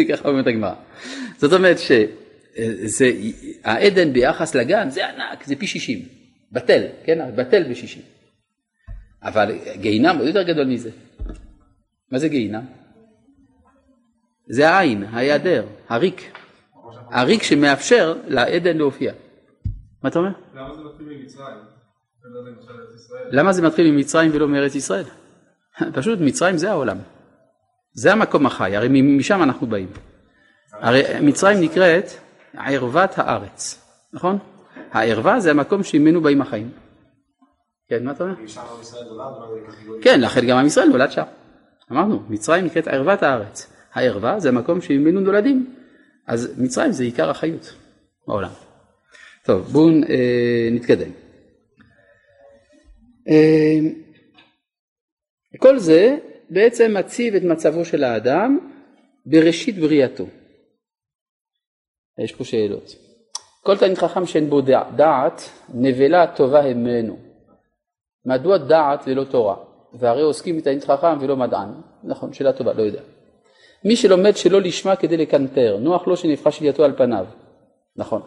[0.08, 0.74] ככה אומרת הגמרא.
[1.36, 1.76] זאת אומרת
[2.88, 5.98] שהעדן ביחס לגן זה ענק, זה פי שישים,
[6.52, 8.02] בטל, כן, בטל בשישים.
[9.22, 10.90] אבל גיהינם עוד יותר גדול מזה.
[12.10, 12.64] מה זה גיהינם?
[14.46, 16.39] זה העין, ההיעדר, הריק.
[17.10, 19.12] הריק שמאפשר לעדן להופיע.
[20.02, 20.30] מה אתה אומר?
[20.54, 21.56] למה זה מתחיל ממצרים?
[23.32, 25.04] למה זה מתחיל ממצרים ולא מארץ ישראל?
[25.94, 26.98] פשוט מצרים זה העולם.
[27.92, 29.88] זה המקום החי, הרי משם אנחנו באים.
[30.72, 32.04] הרי מצרים נקראת
[32.56, 34.38] ערוות הארץ, נכון?
[34.92, 36.70] הערווה זה המקום שממנו באים החיים.
[37.88, 38.34] כן, מה אתה אומר?
[40.02, 41.22] כן, לכן גם עם ישראל נולד שם.
[41.92, 43.72] אמרנו, מצרים נקראת ערוות הארץ.
[43.94, 45.74] הערווה זה המקום שממנו נולדים.
[46.30, 47.74] אז מצרים זה עיקר החיות
[48.26, 48.50] בעולם.
[49.44, 51.10] טוב, בואו אה, נתקדם.
[53.28, 53.78] אה,
[55.58, 56.16] כל זה
[56.50, 58.58] בעצם מציב את מצבו של האדם
[59.26, 60.26] בראשית בריאתו.
[62.18, 62.94] יש פה שאלות.
[63.62, 64.60] כל תלמיד חכם שאין בו
[64.96, 67.18] דעת, נבלה טובה המנו.
[68.24, 69.56] מדוע דעת ולא תורה?
[69.92, 71.68] והרי עוסקים בתלמיד חכם ולא מדען.
[72.04, 73.02] נכון, שאלה טובה, לא יודע.
[73.84, 77.26] מי שלומד שלא לשמה כדי לקנטר, נוח לו שנבחש שליטתו על פניו.
[77.96, 78.22] נכון.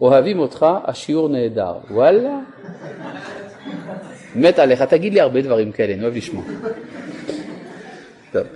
[0.00, 1.78] אוהבים אותך, השיעור נהדר.
[1.90, 2.40] וואלה.
[4.34, 6.44] מת עליך, תגיד לי הרבה דברים כאלה, אני אוהב לשמוע.
[8.32, 8.46] טוב.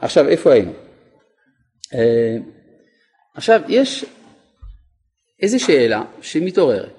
[0.00, 0.72] עכשיו, איפה היינו?
[1.94, 2.36] אה,
[3.34, 4.04] עכשיו, יש
[5.42, 6.98] איזו שאלה שמתעוררת.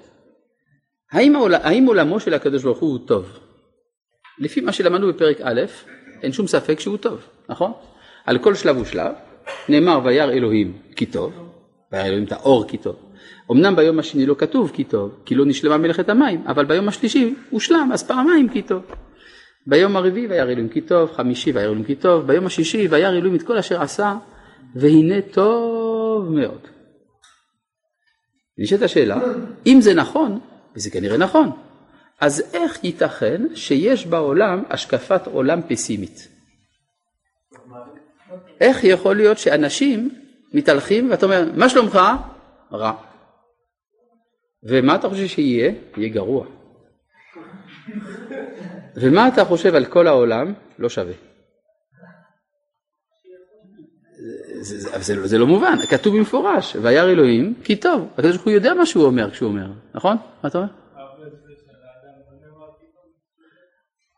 [1.12, 1.54] האם, העול...
[1.54, 3.38] האם עולמו של הקדוש ברוך הוא טוב?
[4.38, 5.60] לפי מה שלמדנו בפרק א',
[6.22, 7.72] אין שום ספק שהוא טוב, נכון?
[8.26, 9.12] על כל שלב ושלב
[9.68, 11.32] נאמר וירא אלוהים כי טוב,
[11.92, 12.96] וירא אלוהים את האור כי טוב.
[13.50, 17.34] אמנם ביום השני לא כתוב כי טוב, כי לא נשלמה מלאכת המים, אבל ביום השלישי
[17.50, 18.82] הושלם, אז פעמיים כי טוב.
[19.66, 23.34] ביום הרביעי וירא אלוהים כי טוב, חמישי וירא אלוהים כי טוב, ביום השישי וירא אלוהים
[23.34, 24.16] את כל אשר עשה,
[24.74, 26.60] והנה טוב מאוד.
[28.58, 29.20] נשאלת השאלה,
[29.66, 30.38] אם זה נכון,
[30.76, 31.50] וזה כנראה נכון,
[32.20, 36.28] אז איך ייתכן שיש בעולם השקפת עולם פסימית?
[38.60, 40.10] איך יכול להיות שאנשים
[40.52, 41.98] מתהלכים ואתה אומר, מה שלומך?
[42.72, 42.92] רע.
[44.62, 45.72] ומה אתה חושב שיהיה?
[45.96, 46.46] יהיה גרוע.
[48.96, 50.52] ומה אתה חושב על כל העולם?
[50.78, 51.14] לא שווה.
[54.60, 58.52] זה, זה, זה, זה לא מובן, כתוב במפורש, וירא אלוהים כי טוב, הקדוש ברוך הוא
[58.52, 60.16] יודע מה שהוא אומר כשהוא אומר, נכון?
[60.42, 60.68] מה אתה אומר?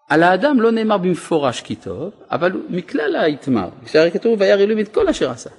[0.09, 4.95] על האדם לא נאמר במפורש כי טוב, אבל מכלל היתמר, שהרי כתוב וירא אלוהים את
[4.95, 5.51] כל אשר עשה.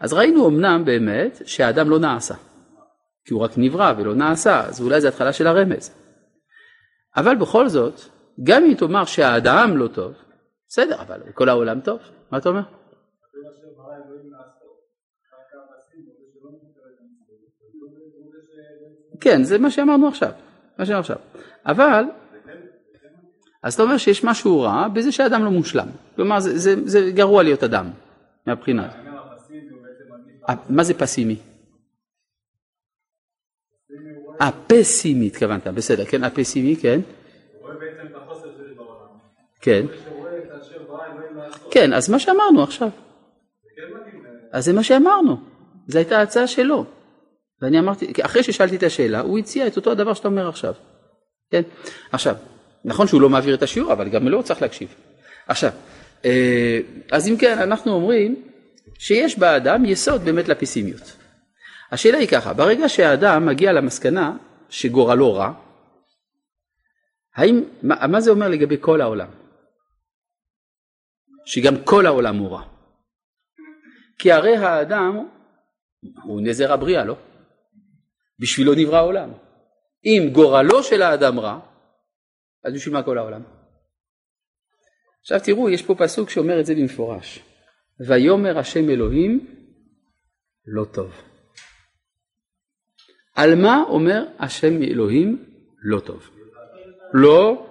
[0.00, 2.34] אז ראינו אמנם באמת שהאדם לא נעשה,
[3.24, 5.94] כי הוא רק נברא ולא נעשה, אז אולי זה התחלה של הרמז.
[7.16, 8.00] אבל בכל זאת,
[8.42, 10.12] גם אם תאמר שהאדם לא טוב,
[10.68, 12.62] בסדר, אבל כל העולם טוב, מה אתה אומר?
[19.20, 20.32] כן, זה מה שאמרנו עכשיו,
[20.78, 21.16] מה שאמרנו עכשיו.
[21.66, 22.04] אבל,
[23.66, 25.88] אז אתה אומר שיש משהו רע בזה שהאדם לא מושלם.
[26.16, 27.90] כלומר, זה, זה, זה גרוע להיות אדם,
[28.46, 29.00] מהבחינה הזאת.
[30.48, 31.36] אה, מה זה פסימי?
[34.40, 37.00] אה, פסימי התכוונת, בסדר, כן, הפסימי, כן.
[39.60, 39.86] כן.
[41.70, 42.88] כן, אז מה שאמרנו עכשיו.
[44.52, 45.36] אז זה מה שאמרנו,
[45.86, 46.84] זו הייתה ההצעה שלו.
[47.62, 50.74] ואני אמרתי, אחרי ששאלתי את השאלה, הוא הציע את אותו הדבר שאתה אומר עכשיו.
[51.50, 51.62] כן?
[52.12, 52.36] עכשיו,
[52.86, 54.94] נכון שהוא לא מעביר את השיעור, אבל גם לא צריך להקשיב.
[55.46, 55.70] עכשיו,
[56.24, 56.80] אה,
[57.12, 58.42] אז אם כן, אנחנו אומרים
[58.98, 61.16] שיש באדם יסוד באמת לפסימיות.
[61.92, 64.36] השאלה היא ככה, ברגע שהאדם מגיע למסקנה
[64.68, 65.52] שגורלו רע,
[67.36, 69.28] האם, מה, מה זה אומר לגבי כל העולם?
[71.46, 72.62] שגם כל העולם הוא רע.
[74.18, 75.26] כי הרי האדם
[76.22, 77.16] הוא נזר הבריאה, לא?
[78.38, 79.30] בשבילו נברא העולם.
[80.04, 81.58] אם גורלו של האדם רע,
[82.66, 83.42] אז בשביל מה כל העולם?
[85.20, 87.42] עכשיו תראו, יש פה פסוק שאומר את זה במפורש.
[88.00, 89.46] ויאמר השם אלוהים
[90.66, 91.12] לא טוב.
[93.34, 95.44] על מה אומר השם אלוהים
[95.82, 96.30] לא טוב?
[97.14, 97.66] לא,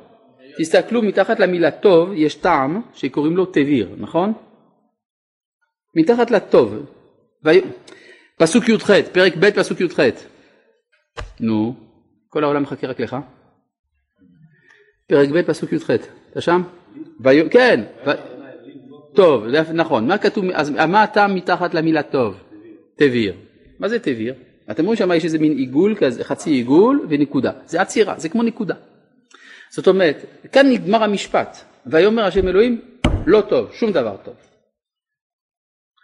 [0.58, 4.34] תסתכלו מתחת למילה טוב יש טעם שקוראים לו תביר, נכון?
[5.96, 6.74] מתחת לטוב.
[7.46, 7.50] ו...
[8.38, 10.00] פסוק י"ח, פרק ב' פסוק י"ח.
[11.40, 11.76] נו,
[12.30, 13.16] כל העולם מחכה רק לך.
[15.08, 15.92] פרק ב' פסוק י"ח,
[16.32, 16.62] אתה שם?
[17.52, 18.10] כן, ו...
[19.16, 22.36] טוב, נכון, מה כתוב, אז מה הטעם מתחת למילה טוב?
[22.96, 23.34] תביר.
[23.80, 24.34] מה זה תביר?
[24.72, 27.52] אתם רואים שם יש איזה מין עיגול כזה, חצי עיגול ונקודה.
[27.66, 28.76] זה עצירה, זה כמו נקודה.
[29.72, 32.82] זאת אומרת, כאן נגמר המשפט, ויאמר השם אלוהים,
[33.28, 34.36] לא טוב, שום דבר טוב.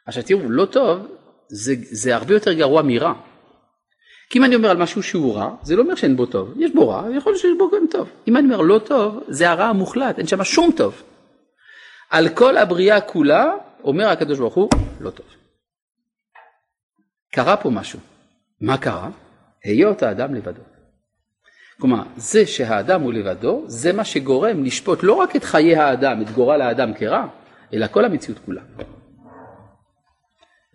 [0.08, 1.08] עכשיו תראו, לא טוב,
[1.48, 3.14] זה, זה הרבה יותר גרוע מרע.
[4.32, 6.54] כי אם אני אומר על משהו שהוא רע, זה לא אומר שאין בו טוב.
[6.58, 8.10] יש בו רע, יכול להיות שיש בו גם טוב.
[8.28, 11.04] אם אני אומר לא טוב, זה הרע המוחלט, אין שם שום טוב.
[12.10, 13.52] על כל הבריאה כולה,
[13.84, 14.70] אומר הקדוש ברוך הוא,
[15.00, 15.26] לא טוב.
[17.32, 18.00] קרה פה משהו.
[18.62, 19.10] מה קרה?
[19.64, 20.62] היות האדם לבדו.
[21.80, 26.30] כלומר, זה שהאדם הוא לבדו, זה מה שגורם לשפוט לא רק את חיי האדם, את
[26.30, 27.28] גורל האדם כרע,
[27.74, 28.62] אלא כל המציאות כולה.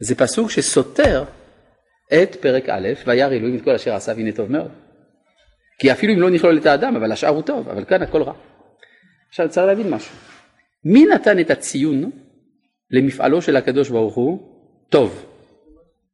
[0.01, 1.25] זה פסוק שסותר
[2.15, 4.71] את פרק א', וירא אלוהים את כל אשר עשה והנה טוב מאוד.
[5.79, 8.33] כי אפילו אם לא נכלול את האדם, אבל השאר הוא טוב, אבל כאן הכל רע.
[9.29, 10.15] עכשיו צריך להבין משהו.
[10.85, 12.11] מי נתן את הציון
[12.91, 14.39] למפעלו של הקדוש ברוך הוא?
[14.89, 15.27] טוב.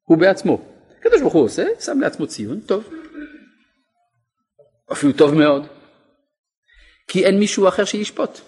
[0.05, 0.61] הוא בעצמו.
[0.99, 2.90] הקדוש ברוך הוא עושה, שם לעצמו ציון, טוב.
[4.93, 5.66] אפילו טוב מאוד.
[7.07, 8.40] כי אין מישהו אחר שישפוט.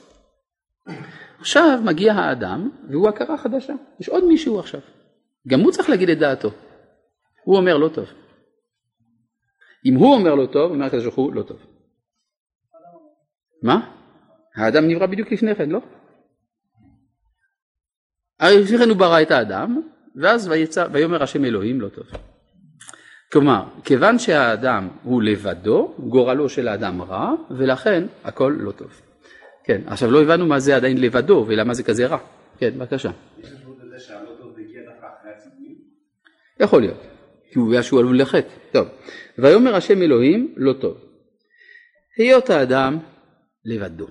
[1.41, 3.73] עכשיו מגיע האדם והוא הכרה חדשה.
[4.01, 4.81] יש עוד מישהו עכשיו.
[5.49, 6.51] גם הוא צריך להגיד את דעתו.
[7.45, 8.09] הוא אומר לא טוב.
[9.87, 11.59] אם הוא אומר לא טוב, אומר הקדוש ברוך הוא לא טוב.
[13.63, 13.91] מה?
[14.57, 15.81] האדם נברא בדיוק לפני כן, לא?
[18.41, 19.83] הרי לפני כן הוא ברא את האדם,
[20.17, 22.07] ואז ויצא, ויאמר השם אלוהים לא טוב.
[23.33, 29.01] כלומר, כיוון שהאדם הוא לבדו, גורלו של האדם רע, ולכן הכל לא טוב.
[29.65, 32.19] כן, עכשיו לא הבנו מה זה עדיין לבדו, ולמה זה כזה רע.
[32.59, 33.11] כן, בבקשה.
[36.61, 37.01] יכול להיות,
[37.55, 38.49] כי הוא היה שהוא עלול לחטא.
[38.73, 38.89] טוב,
[39.39, 40.99] ויאמר השם אלוהים לא טוב.
[42.17, 42.99] היות האדם
[43.65, 44.07] לבדו.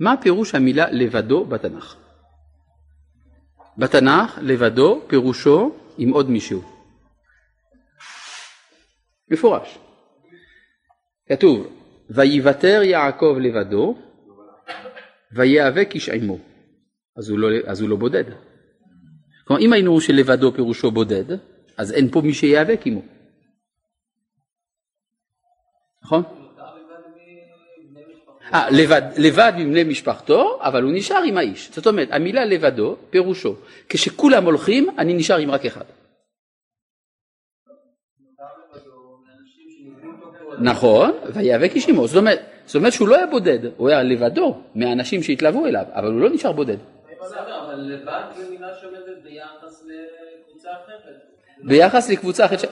[0.00, 1.96] מה פירוש המילה לבדו בתנ"ך?
[3.78, 6.62] בתנ"ך לבדו פירושו עם עוד מישהו.
[9.30, 9.78] מפורש.
[11.28, 11.66] כתוב
[12.10, 13.98] ויוותר יעקב לבדו
[15.32, 16.38] ויאבק איש עמו.
[17.16, 18.24] אז הוא לא, אז הוא לא בודד.
[19.44, 23.02] כלומר אם היינו שלבדו פירושו בודד אז אין פה מי שיאבק עמו.
[26.02, 26.22] נכון?
[28.54, 31.70] אה, לבד, לבד מבני משפחתו, אבל הוא נשאר עם האיש.
[31.72, 33.56] זאת אומרת, המילה לבדו, פירושו,
[33.88, 35.84] כשכולם הולכים, אני נשאר עם רק אחד.
[40.58, 42.06] נכון, ויאבק איש עמו.
[42.06, 46.12] זאת אומרת, זאת אומרת שהוא לא היה בודד, הוא היה לבדו מהאנשים שהתלוו אליו, אבל
[46.12, 46.76] הוא לא נשאר בודד.
[47.20, 51.33] בסדר, אבל לבד זה מילה שעומדת ביחס לקבוצה אחרת.
[51.62, 52.64] ביחס לקבוצה אחרת, ש...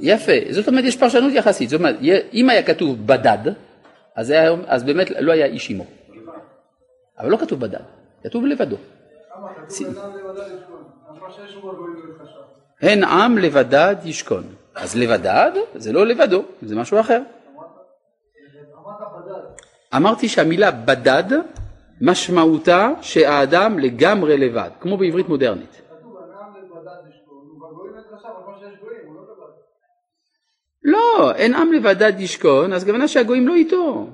[0.00, 1.96] יפה, זאת אומרת יש פרשנות יחסית, זאת אומרת
[2.32, 3.52] אם היה כתוב בדד,
[4.16, 5.84] אז, היה, אז באמת לא היה איש עמו.
[7.18, 7.80] אבל לא כתוב בדד,
[8.24, 8.76] כתוב לבדו.
[12.82, 14.44] הן עם לבדד ישכון.
[14.74, 17.20] אז לבדד זה לא לבדו, זה משהו אחר.
[18.76, 19.42] אמרת בדד.
[19.96, 21.38] אמרתי שהמילה בדד
[22.00, 25.82] משמעותה שהאדם לגמרי לבד, כמו בעברית מודרנית.
[26.02, 26.14] הוא
[30.82, 34.08] לא הוא אין עם לבדד ישכון, אז כוונה שהגויים לא איתו.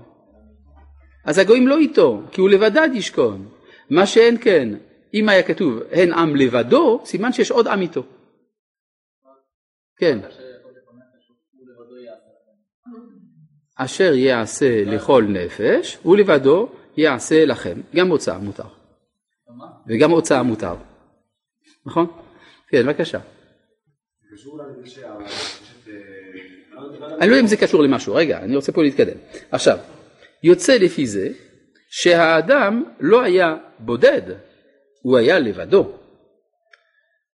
[1.24, 3.48] אז הגויים לא איתו, כי הוא לבדד ישכון.
[3.90, 4.68] מה שאין כן,
[5.14, 8.02] אם היה כתוב הן עם לבדו, סימן שיש עוד עם איתו.
[9.96, 10.18] כן.
[13.76, 17.80] אשר יעשה לכל נפש, ולבדו יעשה לכם.
[17.96, 18.64] גם הוצאה מותר.
[19.88, 20.74] וגם הוצאה מותר.
[21.86, 22.06] נכון?
[22.68, 23.18] כן, בבקשה.
[27.20, 29.16] אני לא יודע אם זה קשור למשהו, רגע, אני רוצה פה להתקדם.
[29.50, 29.78] עכשיו,
[30.42, 31.28] יוצא לפי זה
[31.90, 34.22] שהאדם לא היה בודד,
[35.02, 35.92] הוא היה לבדו.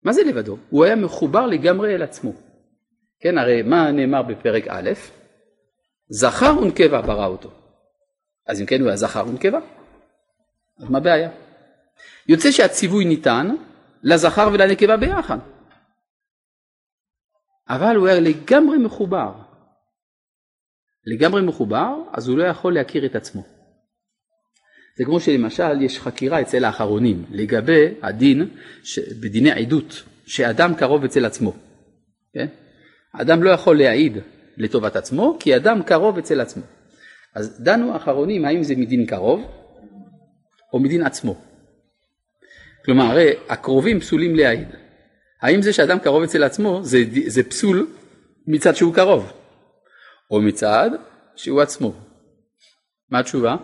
[0.03, 0.57] מה זה לבדו?
[0.69, 2.33] הוא היה מחובר לגמרי אל עצמו.
[3.19, 4.89] כן, הרי מה נאמר בפרק א'?
[6.09, 7.60] זכר ונקבה ברא אותו.
[8.47, 9.59] אז אם כן הוא היה זכר ונקבה,
[10.79, 11.29] אז מה הבעיה?
[12.27, 13.47] יוצא שהציווי ניתן
[14.03, 15.37] לזכר ולנקבה ביחד.
[17.69, 19.33] אבל הוא היה לגמרי מחובר.
[21.05, 23.43] לגמרי מחובר, אז הוא לא יכול להכיר את עצמו.
[24.97, 28.49] זה כמו שלמשל יש חקירה אצל האחרונים לגבי הדין
[28.83, 28.99] ש...
[28.99, 31.53] בדיני עדות, שאדם קרוב אצל עצמו.
[32.33, 32.47] כן?
[33.13, 34.17] אדם לא יכול להעיד
[34.57, 36.63] לטובת עצמו, כי אדם קרוב אצל עצמו.
[37.35, 39.41] אז דנו האחרונים האם זה מדין קרוב
[40.73, 41.35] או מדין עצמו.
[42.85, 44.67] כלומר, הרי הקרובים פסולים להעיד.
[45.41, 47.87] האם זה שאדם קרוב אצל עצמו זה, זה פסול
[48.47, 49.31] מצד שהוא קרוב,
[50.31, 50.89] או מצד
[51.35, 51.93] שהוא עצמו?
[53.09, 53.55] מה התשובה?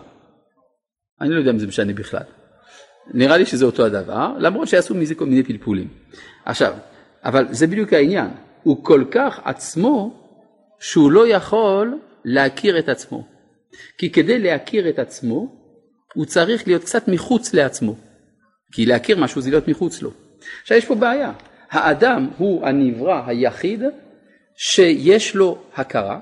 [1.20, 2.22] אני לא יודע אם זה משנה בכלל.
[3.14, 5.88] נראה לי שזה אותו הדבר, למרות שעשו מזה כל מיני פלפולים.
[6.44, 6.74] עכשיו,
[7.24, 8.28] אבל זה בדיוק העניין,
[8.62, 10.24] הוא כל כך עצמו
[10.80, 13.37] שהוא לא יכול להכיר את עצמו.
[13.98, 15.56] כי כדי להכיר את עצמו,
[16.14, 17.94] הוא צריך להיות קצת מחוץ לעצמו.
[18.72, 20.10] כי להכיר משהו זה להיות מחוץ לו.
[20.62, 21.32] עכשיו יש פה בעיה,
[21.70, 23.82] האדם הוא הנברא היחיד
[24.56, 26.20] שיש לו הכרה,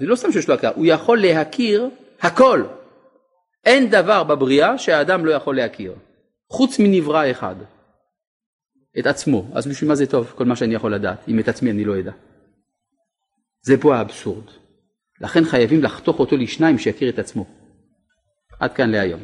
[0.00, 1.88] ולא סתם שיש לו הכרה, הוא יכול להכיר
[2.20, 2.64] הכל.
[3.64, 5.94] אין דבר בבריאה שהאדם לא יכול להכיר,
[6.50, 7.56] חוץ מנברא אחד,
[8.98, 9.46] את עצמו.
[9.54, 12.00] אז בשביל מה זה טוב, כל מה שאני יכול לדעת, אם את עצמי אני לא
[12.00, 12.12] אדע.
[13.62, 14.44] זה פה האבסורד.
[15.22, 17.44] לכן חייבים לחתוך אותו לשניים שיכיר את עצמו.
[18.60, 19.20] עד כאן להיום.